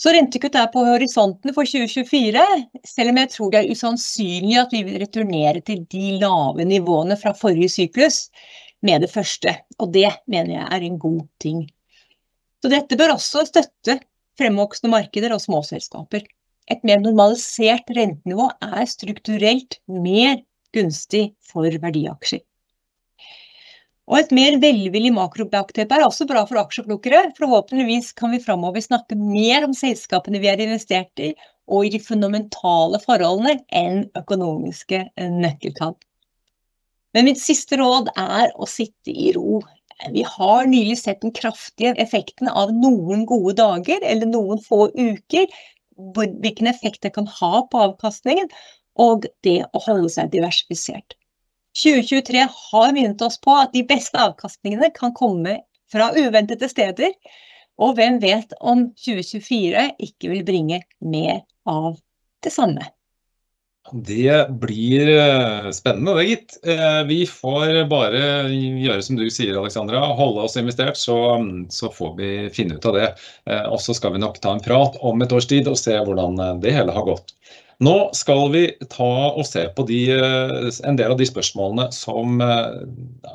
Så 0.00 0.10
rentekutt 0.10 0.56
er 0.58 0.70
på 0.72 0.82
horisonten 0.88 1.54
for 1.54 1.68
2024, 1.70 2.42
selv 2.88 3.12
om 3.12 3.20
jeg 3.20 3.30
tror 3.30 3.52
det 3.52 3.60
er 3.60 3.70
usannsynlig 3.70 4.56
at 4.58 4.74
vi 4.74 4.82
vil 4.86 4.98
returnere 5.04 5.62
til 5.62 5.84
de 5.92 6.16
lave 6.22 6.66
nivåene 6.66 7.16
fra 7.20 7.34
forrige 7.38 7.70
syklus 7.76 8.24
med 8.84 9.06
det 9.06 9.10
første. 9.12 9.54
Og 9.78 9.92
det 9.94 10.10
mener 10.26 10.56
jeg 10.56 10.66
er 10.66 10.86
en 10.88 10.98
god 10.98 11.22
ting. 11.42 11.62
Så 12.64 12.72
dette 12.72 12.98
bør 12.98 13.14
også 13.14 13.44
støtte 13.46 14.00
fremvoksende 14.40 14.90
markeder 14.90 15.36
og 15.36 15.42
småselskaper. 15.44 16.24
Et 16.72 16.80
mer 16.82 16.98
normalisert 17.02 17.90
rentenivå 17.94 18.48
er 18.64 18.88
strukturelt 18.88 19.78
mer 19.86 20.40
gunstig 20.74 21.28
for 21.44 21.68
verdiaksjer. 21.68 22.42
Og 24.10 24.18
et 24.18 24.32
mer 24.36 24.58
velvillig 24.60 25.14
makrobakteppe 25.16 25.96
er 25.96 26.04
også 26.04 26.26
bra 26.28 26.42
for 26.48 26.60
aksjeplukkere. 26.60 27.30
Forhåpentligvis 27.38 28.12
kan 28.18 28.34
vi 28.34 28.42
framover 28.42 28.84
snakke 28.84 29.16
mer 29.16 29.64
om 29.64 29.72
selskapene 29.76 30.42
vi 30.42 30.50
har 30.50 30.60
investert 30.60 31.22
i, 31.24 31.32
og 31.72 31.86
i 31.86 31.94
de 31.94 32.00
fundamentale 32.04 33.00
forholdene, 33.00 33.56
enn 33.72 34.04
økonomiske 34.20 35.00
eh, 35.08 35.30
nøkkeltall. 35.32 35.96
Men 37.16 37.30
mitt 37.30 37.40
siste 37.40 37.78
råd 37.80 38.10
er 38.18 38.52
å 38.60 38.68
sitte 38.68 39.14
i 39.14 39.32
ro. 39.36 39.62
Vi 40.12 40.24
har 40.26 40.68
nylig 40.68 40.98
sett 41.00 41.22
den 41.22 41.32
kraftige 41.32 41.94
effekten 42.02 42.50
av 42.50 42.74
noen 42.74 43.24
gode 43.30 43.54
dager 43.62 44.04
eller 44.04 44.28
noen 44.28 44.60
få 44.60 44.88
uker, 44.92 45.46
hvilken 46.18 46.68
effekt 46.68 47.04
det 47.06 47.14
kan 47.14 47.30
ha 47.38 47.62
på 47.70 47.84
avkastningen, 47.88 48.50
og 49.00 49.28
det 49.46 49.62
å 49.72 49.82
holde 49.86 50.10
seg 50.12 50.34
diversifisert. 50.34 51.16
2023 51.74 52.46
har 52.70 52.92
minnet 52.94 53.22
oss 53.22 53.40
på 53.42 53.54
at 53.58 53.72
de 53.74 53.82
beste 53.86 54.18
avkastningene 54.20 54.92
kan 54.94 55.14
komme 55.16 55.58
fra 55.92 56.10
uventede 56.14 56.68
steder, 56.70 57.14
og 57.82 57.96
hvem 57.98 58.20
vet 58.22 58.54
om 58.62 58.88
2024 59.02 59.88
ikke 60.06 60.30
vil 60.30 60.44
bringe 60.46 60.82
mer 61.02 61.42
av 61.66 61.96
det 62.44 62.52
samme. 62.54 62.86
Det 63.92 64.46
blir 64.48 65.10
eh, 65.12 65.66
spennende, 65.76 66.14
det 66.16 66.24
gitt. 66.24 66.54
Eh, 66.64 67.02
vi 67.04 67.18
får 67.28 67.82
bare 67.90 68.22
gjøre 68.48 69.02
som 69.04 69.18
du 69.18 69.26
sier, 69.28 69.58
Alexandra. 69.60 70.00
Holde 70.16 70.46
oss 70.46 70.56
investert, 70.56 70.96
så, 70.96 71.18
så 71.68 71.90
får 71.92 72.14
vi 72.16 72.30
finne 72.54 72.78
ut 72.78 72.88
av 72.88 72.96
det. 72.96 73.10
Eh, 73.50 73.66
og 73.68 73.82
så 73.84 73.92
skal 73.96 74.14
vi 74.14 74.22
nok 74.22 74.40
ta 74.40 74.54
en 74.54 74.64
prat 74.64 74.96
om 75.04 75.20
et 75.20 75.36
års 75.36 75.50
tid 75.50 75.68
og 75.68 75.76
se 75.76 75.98
hvordan 76.00 76.40
det 76.64 76.72
hele 76.72 76.96
har 76.96 77.04
gått. 77.10 77.36
Nå 77.82 77.94
skal 78.14 78.50
vi 78.52 78.64
ta 78.90 79.10
og 79.34 79.46
se 79.48 79.64
på 79.74 79.84
de, 79.88 80.00
eh, 80.14 80.68
en 80.86 80.98
del 80.98 81.14
av 81.14 81.18
de 81.18 81.26
spørsmålene 81.26 81.88
som 81.94 82.40
eh, 82.44 82.76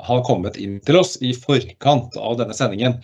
har 0.08 0.24
kommet 0.28 0.60
inn 0.62 0.78
til 0.86 1.02
oss 1.02 1.18
i 1.22 1.34
forkant 1.36 2.16
av 2.18 2.38
denne 2.40 2.56
sendingen. 2.56 3.00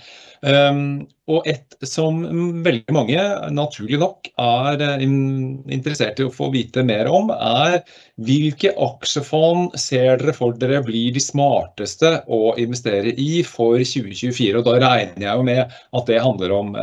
Um, 0.46 1.08
og 1.32 1.48
et 1.50 1.74
som 1.88 2.20
veldig 2.62 2.94
mange, 2.94 3.22
naturlig 3.56 3.98
nok, 4.00 4.30
er 4.40 4.84
eh, 4.86 5.06
interessert 5.06 6.22
i 6.22 6.28
å 6.28 6.34
få 6.34 6.52
vite 6.54 6.86
mer 6.86 7.10
om, 7.12 7.32
er 7.34 7.82
hvilke 8.22 8.76
aksjefond 8.88 9.76
ser 9.80 10.22
dere 10.22 10.36
for 10.38 10.56
dere 10.62 10.84
blir 10.86 11.16
de 11.16 11.24
smarteste 11.24 12.20
å 12.30 12.54
investere 12.62 13.16
i 13.18 13.42
for 13.48 13.82
2024? 13.82 14.62
Og 14.62 14.70
da 14.70 14.78
regner 14.86 15.28
jeg 15.28 15.34
jo 15.34 15.50
med 15.50 15.76
at 15.76 16.14
det 16.14 16.24
handler 16.24 16.56
om 16.62 16.78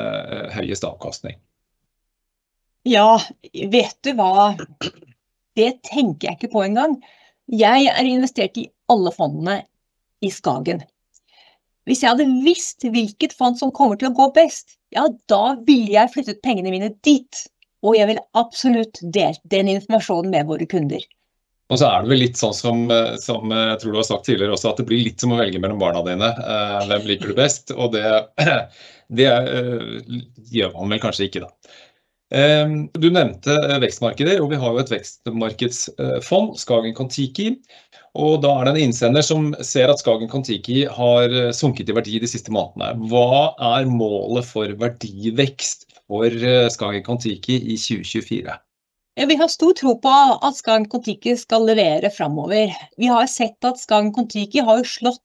høyest 0.52 0.84
avkastning. 0.88 1.38
Ja, 2.88 3.20
vet 3.52 3.98
du 4.02 4.14
hva. 4.18 4.52
Det 5.56 5.70
tenker 5.86 6.28
jeg 6.28 6.38
ikke 6.38 6.54
på 6.54 6.64
engang. 6.64 6.96
Jeg 7.52 7.86
er 7.92 8.08
investert 8.08 8.58
i 8.58 8.68
alle 8.90 9.12
fondene 9.14 9.60
i 10.22 10.30
Skagen. 10.32 10.82
Hvis 11.86 12.02
jeg 12.04 12.12
hadde 12.12 12.42
visst 12.44 12.84
hvilket 12.86 13.34
fond 13.34 13.58
som 13.58 13.72
kommer 13.74 13.98
til 13.98 14.10
å 14.10 14.16
gå 14.16 14.28
best, 14.36 14.76
ja, 14.94 15.08
da 15.30 15.56
ville 15.66 15.94
jeg 15.94 16.12
flyttet 16.14 16.42
pengene 16.44 16.74
mine 16.74 16.92
dit. 17.06 17.42
Og 17.82 17.96
jeg 17.98 18.08
ville 18.12 18.22
absolutt 18.38 19.00
delt 19.14 19.42
den 19.50 19.70
informasjonen 19.72 20.30
med 20.30 20.46
våre 20.50 20.68
kunder. 20.70 21.02
Og 21.72 21.78
så 21.80 21.88
er 21.88 22.04
det 22.04 22.12
vel 22.12 22.20
litt 22.20 22.38
sånn 22.38 22.54
som, 22.54 22.82
eh, 22.92 23.14
som, 23.22 23.50
eh, 23.50 23.68
jeg 23.70 23.78
tror 23.80 23.92
du 23.92 23.98
har 23.98 24.06
sagt 24.06 24.26
tidligere 24.28 24.54
også, 24.54 24.70
at 24.70 24.82
det 24.82 24.86
blir 24.90 25.02
litt 25.02 25.22
som 25.22 25.32
å 25.32 25.38
velge 25.40 25.58
mellom 25.62 25.80
barna 25.80 26.02
dine. 26.04 26.28
Eh, 26.28 26.86
hvem 26.90 27.06
liker 27.08 27.32
du 27.32 27.38
best? 27.38 27.72
Og 27.72 27.94
det, 27.94 28.04
det 29.18 29.30
gjør 30.52 30.74
man 30.76 30.92
vel 30.92 31.02
kanskje 31.02 31.30
ikke, 31.30 31.46
da. 31.46 31.50
Ehm, 32.32 32.86
du 32.96 33.10
nevnte 33.12 33.52
eh, 33.52 33.78
vekstmarkeder, 33.82 34.40
og 34.40 34.52
vi 34.52 34.58
har 34.60 34.72
jo 34.72 34.80
et 34.80 34.92
vekstmarkedsfond, 34.94 36.54
Skagen 36.60 36.94
Kon-Tiki. 36.96 37.50
Og 38.16 38.42
da 38.44 38.52
er 38.58 38.68
det 38.68 38.72
en 38.74 38.88
innsender 38.88 39.24
som 39.24 39.50
ser 39.64 39.92
at 39.92 40.00
Skagen 40.00 40.30
Kon-Tiki 40.32 40.86
har 40.96 41.28
eh, 41.28 41.52
sunket 41.56 41.92
i 41.92 41.96
verdi 41.96 42.20
de 42.22 42.30
siste 42.30 42.52
månedene. 42.54 43.08
Hva 43.12 43.52
er 43.76 43.88
målet 43.88 44.48
for 44.48 44.72
verdivekst 44.80 45.88
for 46.06 46.28
eh, 46.28 46.68
Skagen 46.72 47.04
Kon-Tiki 47.04 47.58
i 47.60 47.76
2024? 47.76 48.56
Ja, 49.20 49.26
vi 49.28 49.36
har 49.36 49.50
stor 49.52 49.74
tro 49.76 49.98
på 50.00 50.12
at 50.32 50.56
Skagen 50.56 50.88
Kon-Tiki 50.88 51.36
skal 51.36 51.68
levere 51.68 52.08
framover. 52.14 52.72
Vi 52.96 53.12
har 53.12 53.28
sett 53.28 53.60
at 53.68 53.80
Skagen 53.80 54.12
Kon-Tiki 54.16 54.64
har 54.64 54.80
slått 54.88 55.20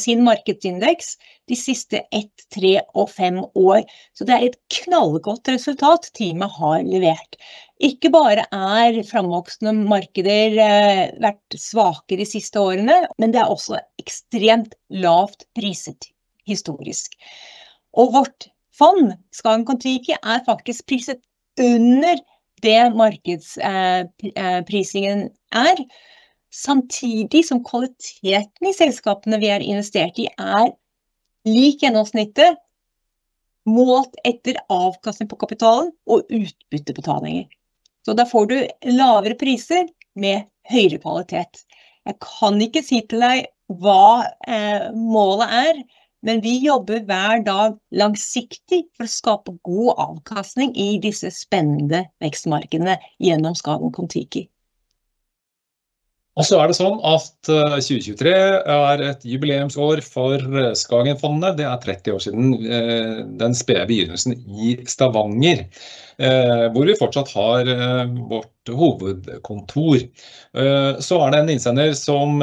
sin 0.00 0.24
markedsindeks 0.26 1.14
de 1.48 1.56
siste 1.58 2.02
ett, 2.10 2.44
tre 2.52 2.80
og 2.94 3.10
fem 3.12 3.38
år. 3.54 3.82
Så 4.16 4.24
det 4.26 4.34
er 4.34 4.42
et 4.48 4.58
knallgodt 4.80 5.48
resultat 5.52 6.10
teamet 6.16 6.50
har 6.58 6.82
levert. 6.86 7.36
Ikke 7.82 8.10
bare 8.14 8.44
er 8.54 9.02
framvoksende 9.06 9.72
markeder 9.90 10.58
eh, 10.62 11.10
vært 11.22 11.56
svake 11.58 12.16
de 12.20 12.26
siste 12.28 12.60
årene, 12.60 13.06
men 13.18 13.32
det 13.34 13.40
er 13.42 13.52
også 13.52 13.78
ekstremt 14.00 14.74
lavt 14.90 15.44
priset 15.58 16.04
historisk. 16.48 17.12
Og 17.94 18.12
vårt 18.14 18.48
fond, 18.74 19.12
Skagen 19.34 19.64
Kon-Tiki, 19.68 20.12
er 20.18 20.46
faktisk 20.46 20.86
priset 20.90 21.20
under 21.60 22.16
det 22.64 22.94
markedsprisingen 22.96 25.20
eh, 25.28 25.34
er. 25.60 25.76
Samtidig 26.54 27.42
som 27.48 27.64
kvaliteten 27.66 28.68
i 28.68 28.74
selskapene 28.76 29.40
vi 29.42 29.50
har 29.50 29.64
investert 29.64 30.18
i, 30.22 30.28
er 30.38 30.70
lik 31.48 31.82
gjennomsnittet 31.82 32.60
målt 33.66 34.14
etter 34.28 34.60
avkastning 34.70 35.28
på 35.30 35.38
kapitalen 35.40 35.90
og 36.06 36.28
utbyttebetalinger. 36.28 37.48
Så 38.04 38.14
da 38.14 38.26
får 38.28 38.46
du 38.50 38.56
lavere 38.92 39.36
priser 39.40 39.88
med 40.20 40.46
høyere 40.70 41.00
kvalitet. 41.02 41.64
Jeg 42.04 42.20
kan 42.22 42.60
ikke 42.60 42.84
si 42.84 43.00
til 43.08 43.24
deg 43.24 43.46
hva 43.80 44.24
eh, 44.46 44.90
målet 44.92 45.54
er, 45.56 45.84
men 46.24 46.40
vi 46.44 46.58
jobber 46.64 47.02
hver 47.08 47.42
dag 47.44 47.76
langsiktig 47.96 48.84
for 48.96 49.08
å 49.08 49.12
skape 49.12 49.56
god 49.66 50.02
avkastning 50.06 50.72
i 50.76 50.94
disse 51.00 51.32
spennende 51.34 52.04
vekstmarkedene 52.24 52.96
gjennom 53.20 53.56
Skagen 53.58 53.92
Kon-Tiki. 53.92 54.46
Og 56.34 56.42
så 56.42 56.56
er 56.58 56.66
det 56.66 56.74
sånn 56.74 56.96
at 57.06 57.46
2023 57.46 58.30
er 58.74 59.02
et 59.06 59.22
jubileumsår 59.22 60.00
for 60.02 60.42
Skagenfondet. 60.74 61.60
Det 61.60 61.66
er 61.70 61.78
30 61.84 62.16
år 62.16 62.24
siden 62.24 63.36
den 63.38 63.54
spede 63.54 63.86
begynnelsen 63.86 64.34
i 64.42 64.74
Stavanger. 64.90 65.62
Hvor 66.74 66.90
vi 66.90 66.98
fortsatt 66.98 67.30
har 67.36 67.70
vårt 68.32 68.74
hovedkontor. 68.82 70.02
Så 70.98 71.22
er 71.22 71.30
det 71.30 71.38
en 71.44 71.54
innsender 71.54 71.94
som 71.98 72.42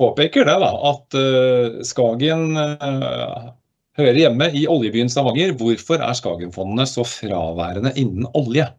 påpeker 0.00 0.48
det 0.48 0.58
da, 0.64 0.72
at 0.94 1.20
Skagen 1.84 2.56
hører 4.00 4.24
hjemme 4.24 4.48
i 4.56 4.64
oljebyen 4.72 5.12
Stavanger. 5.12 5.52
Hvorfor 5.60 6.00
er 6.00 6.16
Skagenfondene 6.16 6.88
så 6.88 7.04
fraværende 7.04 7.92
innen 8.00 8.24
olje? 8.32 8.72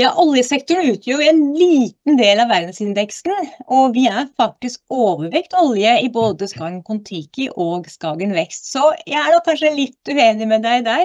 Ja, 0.00 0.14
Oljesektoren 0.16 0.94
utgjør 0.94 1.20
en 1.26 1.40
liten 1.52 2.16
del 2.16 2.38
av 2.40 2.48
verdensindeksen, 2.48 3.48
og 3.68 3.96
vi 3.96 4.06
er 4.08 4.30
faktisk 4.40 4.80
overvekt 4.94 5.52
olje 5.58 5.90
i 6.00 6.06
både 6.14 6.46
Skagen 6.48 6.78
Kon-Tiki 6.86 7.50
og 7.60 7.90
Skagen 7.90 8.32
Vekst. 8.32 8.70
Så 8.70 8.86
jeg 9.02 9.18
er 9.20 9.34
da 9.34 9.42
kanskje 9.44 9.74
litt 9.74 10.08
uenig 10.08 10.48
med 10.48 10.64
deg 10.64 10.86
der. 10.86 11.04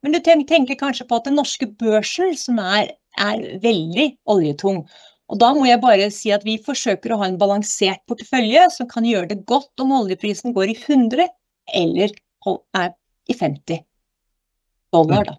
Men 0.00 0.16
du 0.16 0.20
tenker 0.24 0.78
kanskje 0.80 1.04
på 1.10 1.18
at 1.18 1.28
den 1.28 1.36
norske 1.36 1.68
børsen, 1.82 2.32
som 2.40 2.62
er, 2.62 2.94
er 3.20 3.44
veldig 3.60 4.06
oljetung. 4.32 4.86
Og 5.28 5.42
da 5.42 5.52
må 5.58 5.68
jeg 5.68 5.82
bare 5.84 6.08
si 6.14 6.32
at 6.32 6.46
vi 6.48 6.56
forsøker 6.64 7.12
å 7.12 7.20
ha 7.20 7.28
en 7.28 7.38
balansert 7.42 8.00
portefølje 8.08 8.64
som 8.78 8.88
kan 8.88 9.04
gjøre 9.04 9.34
det 9.34 9.42
godt 9.50 9.84
om 9.84 9.92
oljeprisen 10.00 10.56
går 10.56 10.72
i 10.72 10.78
100 10.80 11.28
eller 11.82 12.16
er 12.80 12.90
i 13.28 13.36
50 13.36 13.84
dollar, 14.96 15.28
da 15.28 15.38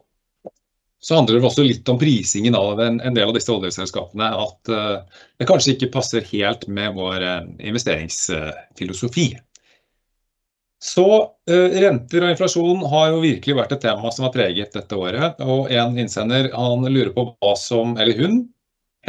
så 1.03 1.15
handler 1.15 1.39
det 1.39 1.47
også 1.47 1.63
litt 1.65 1.89
om 1.89 1.97
prisingen 1.99 2.55
av 2.55 2.81
en, 2.81 2.99
en 3.01 3.15
del 3.15 3.31
av 3.31 3.33
disse 3.33 3.49
oljeselskapene. 3.53 4.27
At 4.37 4.69
uh, 4.69 5.23
det 5.41 5.47
kanskje 5.49 5.73
ikke 5.73 5.93
passer 5.95 6.27
helt 6.29 6.67
med 6.69 6.93
vår 6.93 7.25
uh, 7.25 7.39
investeringsfilosofi. 7.57 9.31
Så 10.81 11.07
uh, 11.25 11.79
renter 11.81 12.21
og 12.21 12.35
inflasjon 12.35 12.85
har 12.93 13.09
jo 13.15 13.25
virkelig 13.25 13.57
vært 13.57 13.75
et 13.75 13.83
tema 13.87 14.13
som 14.13 14.27
har 14.27 14.35
preget 14.35 14.77
dette 14.77 15.01
året. 15.01 15.41
Og 15.41 15.73
en 15.73 15.97
innsender 15.97 16.51
han 16.53 16.85
lurer 16.85 17.13
på 17.17 17.31
hva 17.33 17.57
som, 17.57 17.97
eller 17.97 18.21
hun, 18.21 18.43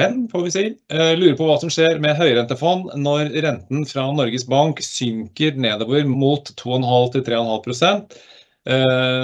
hen 0.01 0.23
får 0.33 0.49
vi 0.49 0.57
si, 0.57 0.67
lurer 0.89 1.37
på 1.37 1.45
hva 1.45 1.59
som 1.61 1.69
skjer 1.69 1.99
med 2.01 2.17
høyrentefond 2.17 2.95
når 2.97 3.35
renten 3.45 3.85
fra 3.85 4.07
Norges 4.17 4.47
Bank 4.49 4.81
synker 4.81 5.61
nedover 5.61 6.09
mot 6.09 6.49
2,5 6.57 7.21
3,5 7.21 8.07
Eh, 8.17 8.32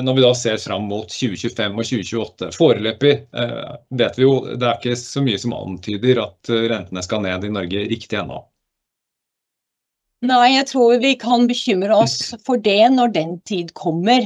når 0.03 0.17
vi 0.17 0.23
da 0.25 0.31
ser 0.35 0.57
fram 0.59 0.89
mot 0.91 1.07
2025 1.13 1.77
og 1.79 1.87
2028. 1.87 2.51
Foreløpig 2.59 3.13
eh, 3.15 3.73
vet 4.01 4.19
vi 4.19 4.25
jo 4.25 4.33
det 4.51 4.67
er 4.67 4.79
ikke 4.81 4.99
så 4.99 5.23
mye 5.23 5.39
som 5.39 5.55
antyder 5.55 6.23
at 6.25 6.51
eh, 6.51 6.67
rentene 6.73 7.05
skal 7.07 7.23
ned 7.23 7.47
i 7.47 7.53
Norge 7.55 7.85
riktig 7.93 8.19
ennå. 8.19 8.41
Nei, 10.27 10.49
jeg 10.57 10.67
tror 10.73 10.97
vi 10.99 11.13
kan 11.15 11.47
bekymre 11.47 11.95
oss 11.95 12.33
for 12.43 12.59
det 12.59 12.81
når 12.91 13.13
den 13.15 13.37
tid 13.47 13.71
kommer. 13.79 14.25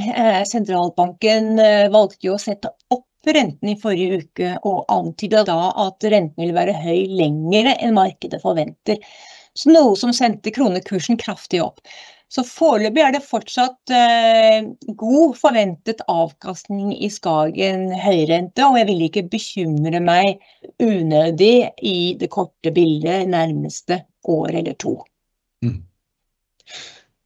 Sentralbanken 0.49 1.61
valgte 1.93 2.31
jo 2.31 2.39
å 2.39 2.41
sette 2.41 2.71
opp 2.89 3.05
renten 3.29 3.69
i 3.69 3.77
forrige 3.77 4.23
uke 4.23 4.55
og 4.65 4.87
antyda 4.89 5.45
da 5.47 5.59
at 5.85 6.09
renten 6.09 6.43
vil 6.43 6.57
være 6.57 6.75
høy 6.81 7.05
lenger 7.13 7.75
enn 7.75 7.95
markedet 7.99 8.41
forventer. 8.43 8.99
Så 9.53 9.69
noe 9.69 9.93
som 10.01 10.15
sendte 10.17 10.53
kronekursen 10.55 11.21
kraftig 11.21 11.61
opp. 11.63 11.85
Så 12.33 12.45
foreløpig 12.49 13.03
er 13.05 13.13
det 13.13 13.27
fortsatt 13.27 13.93
eh, 13.93 14.65
god 14.97 15.35
forventet 15.37 16.01
avkastning 16.09 16.95
i 16.97 17.11
Skagen 17.13 17.91
høyrente, 17.93 18.65
og 18.65 18.79
jeg 18.81 18.89
vil 18.89 19.03
ikke 19.09 19.27
bekymre 19.35 20.01
meg 20.01 20.41
unødig 20.81 21.69
i 21.85 21.97
det 22.21 22.31
korte 22.33 22.73
bildet 22.73 23.29
nærmeste 23.29 24.01
år 24.33 24.57
eller 24.63 24.79
to. 24.81 24.95
Mm. 25.65 25.83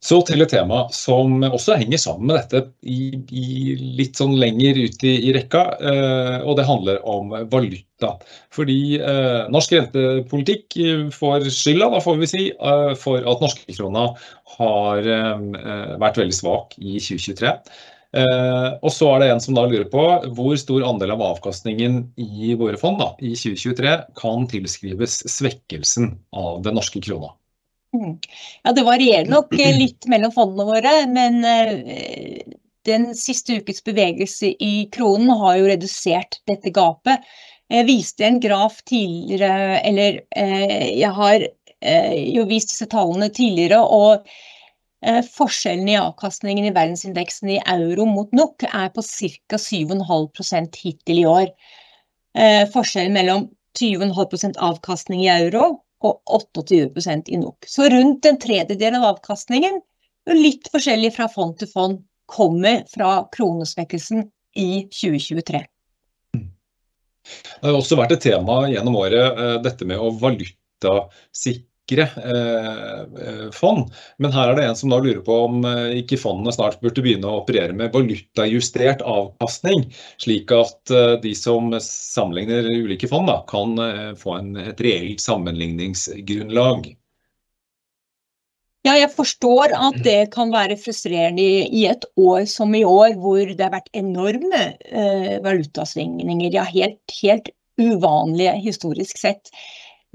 Så 0.06 0.20
til 0.28 0.44
et 0.44 0.52
tema 0.52 0.84
som 0.94 1.40
også 1.48 1.78
henger 1.80 1.98
sammen 1.98 2.28
med 2.30 2.36
dette 2.38 2.60
i, 2.86 3.10
i 3.26 3.74
litt 3.98 4.18
sånn 4.20 4.36
lenger 4.38 4.78
ut 4.78 5.02
i, 5.02 5.14
i 5.26 5.32
rekka, 5.34 5.62
eh, 5.80 6.36
og 6.46 6.60
det 6.60 6.66
handler 6.68 7.00
om 7.10 7.32
valuta. 7.50 8.12
Fordi 8.54 8.78
eh, 9.00 9.48
norsk 9.50 9.74
rentepolitikk 9.74 10.76
får 11.16 11.48
skylda, 11.50 11.90
da 11.96 12.02
får 12.04 12.20
vi 12.22 12.30
si, 12.30 12.44
eh, 12.54 12.92
for 13.00 13.26
at 13.26 13.42
norskekrona 13.42 14.06
har 14.58 15.10
eh, 15.16 15.96
vært 15.98 16.22
veldig 16.22 16.38
svak 16.38 16.78
i 16.78 17.00
2023. 17.00 17.56
Eh, 18.16 18.68
og 18.78 18.92
så 18.94 19.08
er 19.12 19.24
det 19.24 19.30
en 19.32 19.42
som 19.42 19.56
da 19.58 19.64
lurer 19.66 19.88
på 19.90 20.04
hvor 20.36 20.54
stor 20.60 20.86
andel 20.86 21.16
av 21.16 21.24
avkastningen 21.32 21.98
i 22.22 22.54
våre 22.56 22.78
fond 22.80 23.02
da, 23.02 23.10
i 23.18 23.34
2023 23.34 23.96
kan 24.22 24.46
tilskrives 24.54 25.18
svekkelsen 25.34 26.14
av 26.36 26.62
den 26.64 26.78
norske 26.78 27.02
krona. 27.02 27.34
Mm. 27.94 28.18
Ja, 28.62 28.72
Det 28.72 28.82
varierer 28.82 29.28
nok 29.30 29.54
eh, 29.58 29.76
litt 29.82 30.06
mellom 30.10 30.32
fondene 30.34 30.66
våre, 30.68 30.94
men 31.10 31.44
eh, 31.44 32.56
den 32.86 33.10
siste 33.18 33.60
ukes 33.60 33.82
bevegelse 33.86 34.52
i 34.62 34.88
kronen 34.94 35.32
har 35.40 35.60
jo 35.60 35.70
redusert 35.70 36.40
dette 36.50 36.72
gapet. 36.74 37.24
Jeg 37.72 37.88
viste 37.88 38.26
en 38.26 38.38
graf 38.42 38.78
tidligere, 38.86 39.80
eller 39.82 40.20
eh, 40.38 40.92
jeg 41.00 41.14
har 41.16 41.48
jo 42.16 42.46
vist 42.48 42.70
disse 42.72 42.86
tallene 42.88 43.28
tidligere. 43.30 43.82
og 43.82 44.24
Forskjellen 45.36 45.90
i 45.92 45.98
avkastningen 46.00 46.64
i 46.66 46.72
verdensindeksen 46.74 47.50
i 47.52 47.58
euro 47.68 48.06
mot 48.08 48.32
NOK 48.34 48.64
er 48.70 48.88
på 48.94 49.04
ca. 49.04 49.58
7,5 49.60 50.70
hittil 50.80 51.20
i 51.20 51.26
år. 51.28 51.52
Forskjellen 52.72 53.14
mellom 53.14 53.44
20,5% 53.78 54.56
avkastning 54.70 55.26
i 55.26 55.30
euro 55.36 55.68
og 56.04 56.20
28 56.26 57.30
i 57.32 57.38
NOK. 57.40 57.66
Så 57.66 57.88
rundt 57.92 58.26
en 58.28 58.38
tredjedel 58.40 58.98
av 58.98 59.08
avkastningen, 59.14 59.80
litt 60.34 60.68
forskjellig 60.72 61.14
fra 61.16 61.28
fond 61.32 61.56
til 61.58 61.70
fond, 61.70 62.02
kommer 62.26 62.82
fra 62.90 63.28
kronesvekkelsen 63.32 64.26
i 64.58 64.86
2023. 64.90 65.62
Det 67.26 67.62
har 67.66 67.74
også 67.74 67.98
vært 67.98 68.16
et 68.16 68.24
tema 68.26 68.64
gjennom 68.70 68.98
året, 68.98 69.38
eh, 69.38 69.56
dette 69.62 69.86
med 69.86 69.98
å 69.98 70.10
valutasikre 70.20 71.65
sikre 71.86 72.02
eh, 72.02 73.00
eh, 73.26 73.50
fond. 73.52 73.90
Men 74.18 74.32
her 74.32 74.50
er 74.50 74.56
det 74.56 74.66
en 74.66 74.76
som 74.76 74.90
da 74.90 74.98
lurer 74.98 75.22
på 75.24 75.32
om 75.46 75.64
eh, 75.64 76.02
ikke 76.02 76.18
fondene 76.18 76.52
snart 76.52 76.80
burde 76.80 77.02
begynne 77.02 77.26
å 77.26 77.42
operere 77.42 77.72
med 77.72 77.92
valutajustert 77.92 79.02
avkastning, 79.02 79.92
slik 80.18 80.50
at 80.52 80.92
de 81.22 81.34
som 81.34 81.72
sammenligner 81.80 82.66
ulike 82.66 83.08
fond, 83.08 83.26
da, 83.28 83.42
kan 83.48 83.76
få 84.18 84.38
en, 84.38 84.54
et 84.56 84.80
reelt 84.80 85.20
sammenligningsgrunnlag. 85.20 86.94
Ja, 88.86 88.94
jeg 88.94 89.10
forstår 89.10 89.74
at 89.74 89.96
det 90.04 90.30
kan 90.34 90.52
være 90.54 90.76
frustrerende 90.78 91.42
i 91.42 91.86
et 91.90 92.06
år 92.14 92.44
som 92.46 92.74
i 92.74 92.84
år, 92.86 93.16
hvor 93.18 93.42
det 93.42 93.62
har 93.64 93.74
vært 93.74 93.90
enorme 93.98 94.68
valutasvingninger. 95.42 96.54
Ja, 96.54 96.66
helt, 96.70 97.02
helt 97.18 97.50
uvanlige 97.82 98.54
historisk 98.62 99.18
sett. 99.18 99.50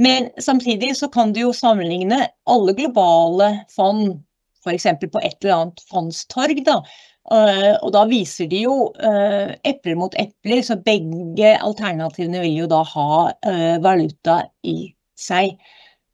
Men 0.02 0.30
samtidig 0.42 0.96
så 0.98 1.10
kan 1.14 1.34
du 1.34 1.44
jo 1.44 1.54
sammenligne 1.54 2.24
alle 2.50 2.74
globale 2.74 3.52
fond, 3.70 4.16
f.eks. 4.64 4.88
på 5.04 5.22
et 5.22 5.38
eller 5.44 5.56
annet 5.58 5.84
fondstorg. 5.92 6.64
da, 6.66 6.80
eh, 7.36 7.76
og 7.84 7.92
da 7.94 8.06
viser 8.10 8.50
de 8.50 8.64
jo 8.64 8.76
uh, 8.98 9.52
epler 9.68 10.00
mot 10.00 10.18
epler, 10.18 10.64
så 10.66 10.80
begge 10.82 11.54
alternativene 11.54 12.42
vil 12.42 12.64
jo 12.64 12.72
da 12.72 12.82
ha 12.96 13.12
uh, 13.30 13.78
valuta 13.84 14.42
i 14.66 14.94
seg. 15.18 15.54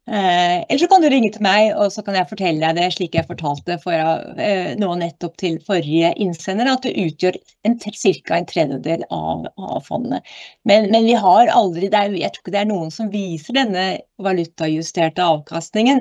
Eh, 0.08 0.64
eller 0.68 0.78
så 0.78 0.86
kan 0.88 1.02
du 1.02 1.08
ringe 1.12 1.28
til 1.34 1.42
meg, 1.44 1.74
og 1.76 1.90
så 1.92 2.00
kan 2.04 2.16
jeg 2.16 2.30
fortelle 2.30 2.64
deg 2.64 2.78
det 2.78 2.86
slik 2.94 3.16
jeg 3.18 3.28
fortalte 3.28 3.74
for, 3.82 3.92
eh, 4.40 4.70
nå 4.80 4.94
nettopp 4.96 5.34
til 5.36 5.58
forrige 5.66 6.14
innsender, 6.16 6.70
at 6.72 6.86
det 6.86 6.94
utgjør 6.96 7.36
ca. 7.36 8.38
en 8.38 8.48
tredjedel 8.48 9.04
av, 9.12 9.44
av 9.58 9.82
fondet. 9.84 10.24
Men, 10.64 10.88
men, 10.94 11.04
vi 11.04 11.12
har 11.12 11.52
aldri, 11.52 11.90
er, 11.92 12.16
jeg 12.16 12.32
tror 12.32 12.46
ikke 12.46 12.56
det 12.56 12.62
er 12.62 12.70
noen 12.72 12.94
som 12.94 13.12
viser 13.12 13.58
denne 13.58 13.84
valutajusterte 14.24 15.28
avkastningen 15.28 16.00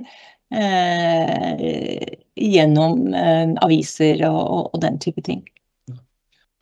eh, 0.55 2.07
gjennom 2.39 3.11
eh, 3.11 3.51
aviser 3.67 4.23
og, 4.29 4.71
og, 4.71 4.79
den 4.87 5.03
type 5.03 5.25
ting. 5.27 5.43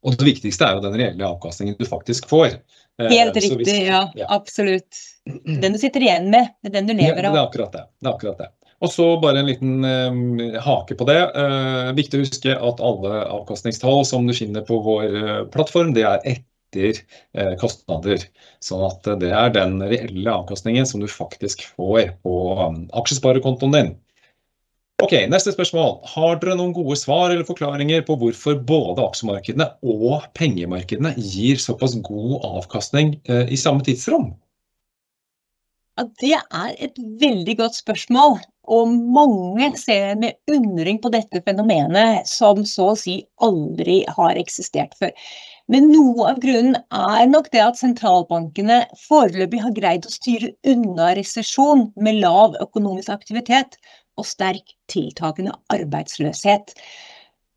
Og 0.01 0.17
det 0.17 0.31
viktigste 0.33 0.65
er 0.65 0.79
jo 0.79 0.85
den 0.87 0.97
reelle 0.97 1.29
avkastningen 1.29 1.77
du 1.77 1.85
faktisk 1.85 2.25
får. 2.29 2.57
Eh, 3.01 3.11
Helt 3.11 3.35
riktig, 3.35 3.57
hvis, 3.65 3.87
ja, 3.87 4.05
ja, 4.15 4.27
Absolutt. 4.29 5.01
Den 5.43 5.73
du 5.73 5.79
sitter 5.81 6.03
igjen 6.03 6.29
med, 6.31 6.53
det 6.63 6.71
er 6.71 6.77
den 6.79 6.91
du 6.91 6.93
lever 6.95 7.27
av. 7.27 7.33
det 7.35 7.41
er 7.41 7.47
akkurat 7.49 7.73
det. 7.75 7.83
det, 7.99 8.07
er 8.07 8.13
akkurat 8.13 8.43
det. 8.43 8.51
Og 8.83 8.91
så 8.91 9.05
bare 9.23 9.41
en 9.41 9.49
liten 9.49 9.87
eh, 9.87 10.57
hake 10.63 10.97
på 10.99 11.07
det. 11.09 11.19
Eh, 11.41 11.91
viktig 11.97 12.19
å 12.19 12.25
huske 12.25 12.55
at 12.55 12.83
alle 12.83 13.21
avkastningstall 13.37 14.03
som 14.07 14.27
du 14.27 14.35
finner 14.35 14.65
på 14.67 14.79
vår 14.83 15.05
eh, 15.09 15.41
plattform, 15.51 15.95
det 15.95 16.05
er 16.07 16.21
etter 16.35 17.01
kostnader. 17.55 18.19
Sånn 18.63 18.81
at 18.83 19.05
det 19.21 19.29
er 19.31 19.53
den 19.55 19.77
reelle 19.79 20.33
avkastningen 20.33 20.87
som 20.89 20.99
du 20.99 21.07
faktisk 21.07 21.61
får 21.77 22.09
på 22.25 22.33
um, 22.59 22.81
aksjesparekontoen 22.99 23.71
din. 23.71 23.93
Ok, 25.03 25.11
Neste 25.27 25.51
spørsmål. 25.51 25.97
Har 26.07 26.37
dere 26.39 26.55
noen 26.55 26.71
gode 26.75 26.95
svar 26.95 27.33
eller 27.33 27.43
forklaringer 27.47 28.05
på 28.07 28.15
hvorfor 28.21 28.55
både 28.63 29.03
aksjemarkedene 29.03 29.67
og 29.83 30.23
pengemarkedene 30.37 31.11
gir 31.19 31.59
såpass 31.59 31.97
god 32.05 32.45
avkastning 32.47 33.17
eh, 33.27 33.43
i 33.51 33.59
samme 33.59 33.83
tidsrom? 33.83 34.29
Ja, 35.95 36.05
det 36.21 36.37
er 36.39 36.71
et 36.87 36.95
veldig 37.21 37.57
godt 37.59 37.75
spørsmål. 37.75 38.37
Og 38.71 38.87
mange 38.89 39.67
ser 39.77 40.15
med 40.19 40.39
undring 40.51 40.97
på 41.03 41.11
dette 41.13 41.43
fenomenet 41.43 42.25
som 42.31 42.63
så 42.65 42.93
å 42.93 42.95
si 42.99 43.19
aldri 43.43 43.99
har 44.15 44.39
eksistert 44.39 44.95
før. 44.99 45.11
Men 45.71 45.91
noe 45.91 46.31
av 46.31 46.39
grunnen 46.39 46.79
er 46.93 47.27
nok 47.29 47.51
det 47.53 47.61
at 47.65 47.79
sentralbankene 47.79 48.83
foreløpig 49.05 49.61
har 49.63 49.75
greid 49.75 50.07
å 50.07 50.13
styre 50.13 50.53
unna 50.71 51.11
resesjon 51.19 51.89
med 51.99 52.23
lav 52.23 52.57
økonomisk 52.63 53.11
aktivitet 53.13 53.79
og 54.19 54.27
sterk 54.27 54.75
tiltakende 54.91 55.55
arbeidsløshet. 55.73 56.73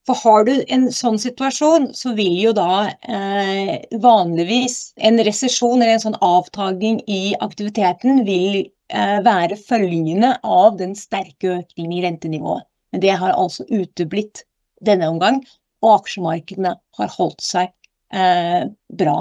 For 0.08 0.16
har 0.22 0.46
du 0.48 0.54
en 0.72 0.86
sånn 0.94 1.18
situasjon, 1.20 1.90
så 1.92 2.14
vil 2.16 2.38
jo 2.40 2.54
da 2.56 2.88
eh, 3.04 3.74
vanligvis 4.00 4.94
en 5.04 5.20
resesjon 5.20 5.82
eller 5.82 5.98
en 5.98 6.04
sånn 6.06 6.20
avtagning 6.24 7.02
i 7.04 7.34
aktiviteten 7.44 8.22
vil 8.24 8.62
eh, 8.62 9.18
være 9.26 9.58
følgende 9.60 10.32
av 10.40 10.78
den 10.80 10.96
sterke 10.96 11.58
økningen 11.58 11.98
i 11.98 12.04
rentenivået. 12.06 12.64
Men 12.92 13.04
det 13.04 13.18
har 13.20 13.36
altså 13.36 13.68
uteblitt 13.68 14.46
denne 14.80 15.10
omgang, 15.12 15.42
og 15.84 15.98
aksjemarkedene 15.98 16.72
har 16.96 17.12
holdt 17.18 17.44
seg 17.44 17.68
eh, 18.14 18.64
bra. 18.88 19.18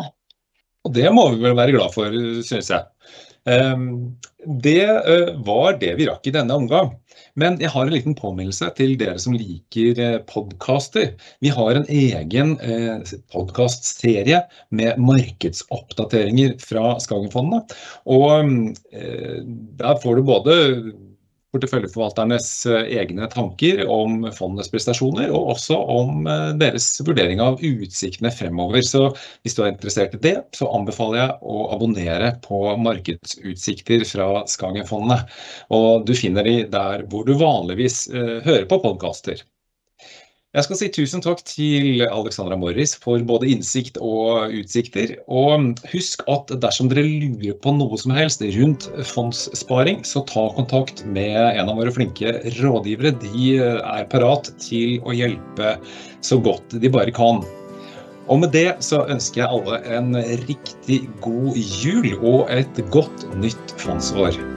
Og 0.87 0.95
det 0.95 1.11
må 1.11 1.27
vi 1.33 1.43
vel 1.43 1.57
være 1.57 1.75
glad 1.75 1.91
for, 1.91 2.15
synes 2.47 2.71
jeg. 2.71 2.87
Ehm, 3.47 4.17
det 4.63 4.83
eh, 4.83 5.33
var 5.45 5.77
det 5.81 5.93
vi 5.99 6.07
rakk 6.07 6.27
i 6.27 6.33
denne 6.35 6.55
omgang. 6.55 6.93
Men 7.39 7.57
jeg 7.61 7.71
har 7.73 7.87
en 7.87 7.93
liten 7.93 8.15
påminnelse 8.17 8.69
til 8.77 8.95
dere 8.99 9.17
som 9.21 9.35
liker 9.37 9.99
eh, 10.03 10.17
podkaster. 10.29 11.13
Vi 11.43 11.51
har 11.53 11.79
en 11.79 11.87
egen 11.87 12.55
eh, 12.59 13.13
podkastserie 13.33 14.43
med 14.75 14.99
markedsoppdateringer 14.99 16.57
fra 16.63 16.97
Skagenfondet. 17.03 17.75
Og 18.09 18.51
der 18.91 20.01
får 20.03 20.17
du 20.17 20.27
både 20.27 20.57
porteføljeforvalternes 21.57 22.49
eh, 22.69 22.93
egne 23.01 23.27
tanker 23.33 23.83
om 23.91 24.23
fondenes 24.35 24.69
prestasjoner, 24.71 25.31
og 25.33 25.53
også 25.55 25.77
om 25.77 26.29
eh, 26.29 26.53
deres 26.61 26.89
vurdering 27.03 27.41
av 27.43 27.59
utsiktene 27.65 28.31
fremover. 28.33 28.85
Så 28.85 29.09
hvis 29.41 29.57
du 29.57 29.63
er 29.63 29.73
interessert 29.73 30.15
i 30.17 30.21
det, 30.23 30.35
så 30.57 30.69
anbefaler 30.77 31.21
jeg 31.23 31.37
å 31.41 31.67
abonnere 31.75 32.31
på 32.45 32.61
markedsutsikter 32.85 34.05
fra 34.07 34.29
Skagen-fondene. 34.47 35.23
Og 35.75 36.07
du 36.07 36.15
finner 36.17 36.47
de 36.47 36.61
der 36.71 37.05
hvor 37.11 37.27
du 37.27 37.35
vanligvis 37.39 38.05
eh, 38.13 38.39
hører 38.45 38.67
på 38.69 38.81
podkaster. 38.85 39.43
Jeg 40.57 40.65
skal 40.65 40.77
si 40.79 40.87
tusen 40.89 41.21
takk 41.21 41.43
til 41.45 41.99
Alexandra 42.07 42.55
Morris 42.57 42.95
for 42.97 43.21
både 43.29 43.45
innsikt 43.51 43.99
og 44.01 44.55
utsikter. 44.57 45.11
Og 45.29 45.77
husk 45.91 46.23
at 46.33 46.49
dersom 46.63 46.89
dere 46.89 47.03
lurer 47.05 47.53
på 47.61 47.75
noe 47.75 47.99
som 48.01 48.15
helst 48.17 48.41
rundt 48.55 48.87
fondssparing, 49.05 50.01
så 50.01 50.25
ta 50.25 50.47
kontakt 50.57 51.05
med 51.05 51.37
en 51.51 51.69
av 51.69 51.77
våre 51.77 51.93
flinke 51.93 52.39
rådgivere. 52.57 53.13
De 53.21 53.53
er 53.61 54.09
parat 54.09 54.49
til 54.65 54.97
å 55.05 55.13
hjelpe 55.13 55.77
så 56.25 56.41
godt 56.41 56.79
de 56.81 56.89
bare 56.89 57.13
kan. 57.13 57.45
Og 58.25 58.41
med 58.41 58.55
det 58.57 58.71
så 58.81 59.05
ønsker 59.05 59.43
jeg 59.43 59.53
alle 59.61 59.83
en 59.93 60.17
riktig 60.49 61.03
god 61.21 61.53
jul 61.85 62.15
og 62.17 62.47
et 62.49 62.85
godt 62.89 63.29
nytt 63.37 63.77
fondsår. 63.77 64.56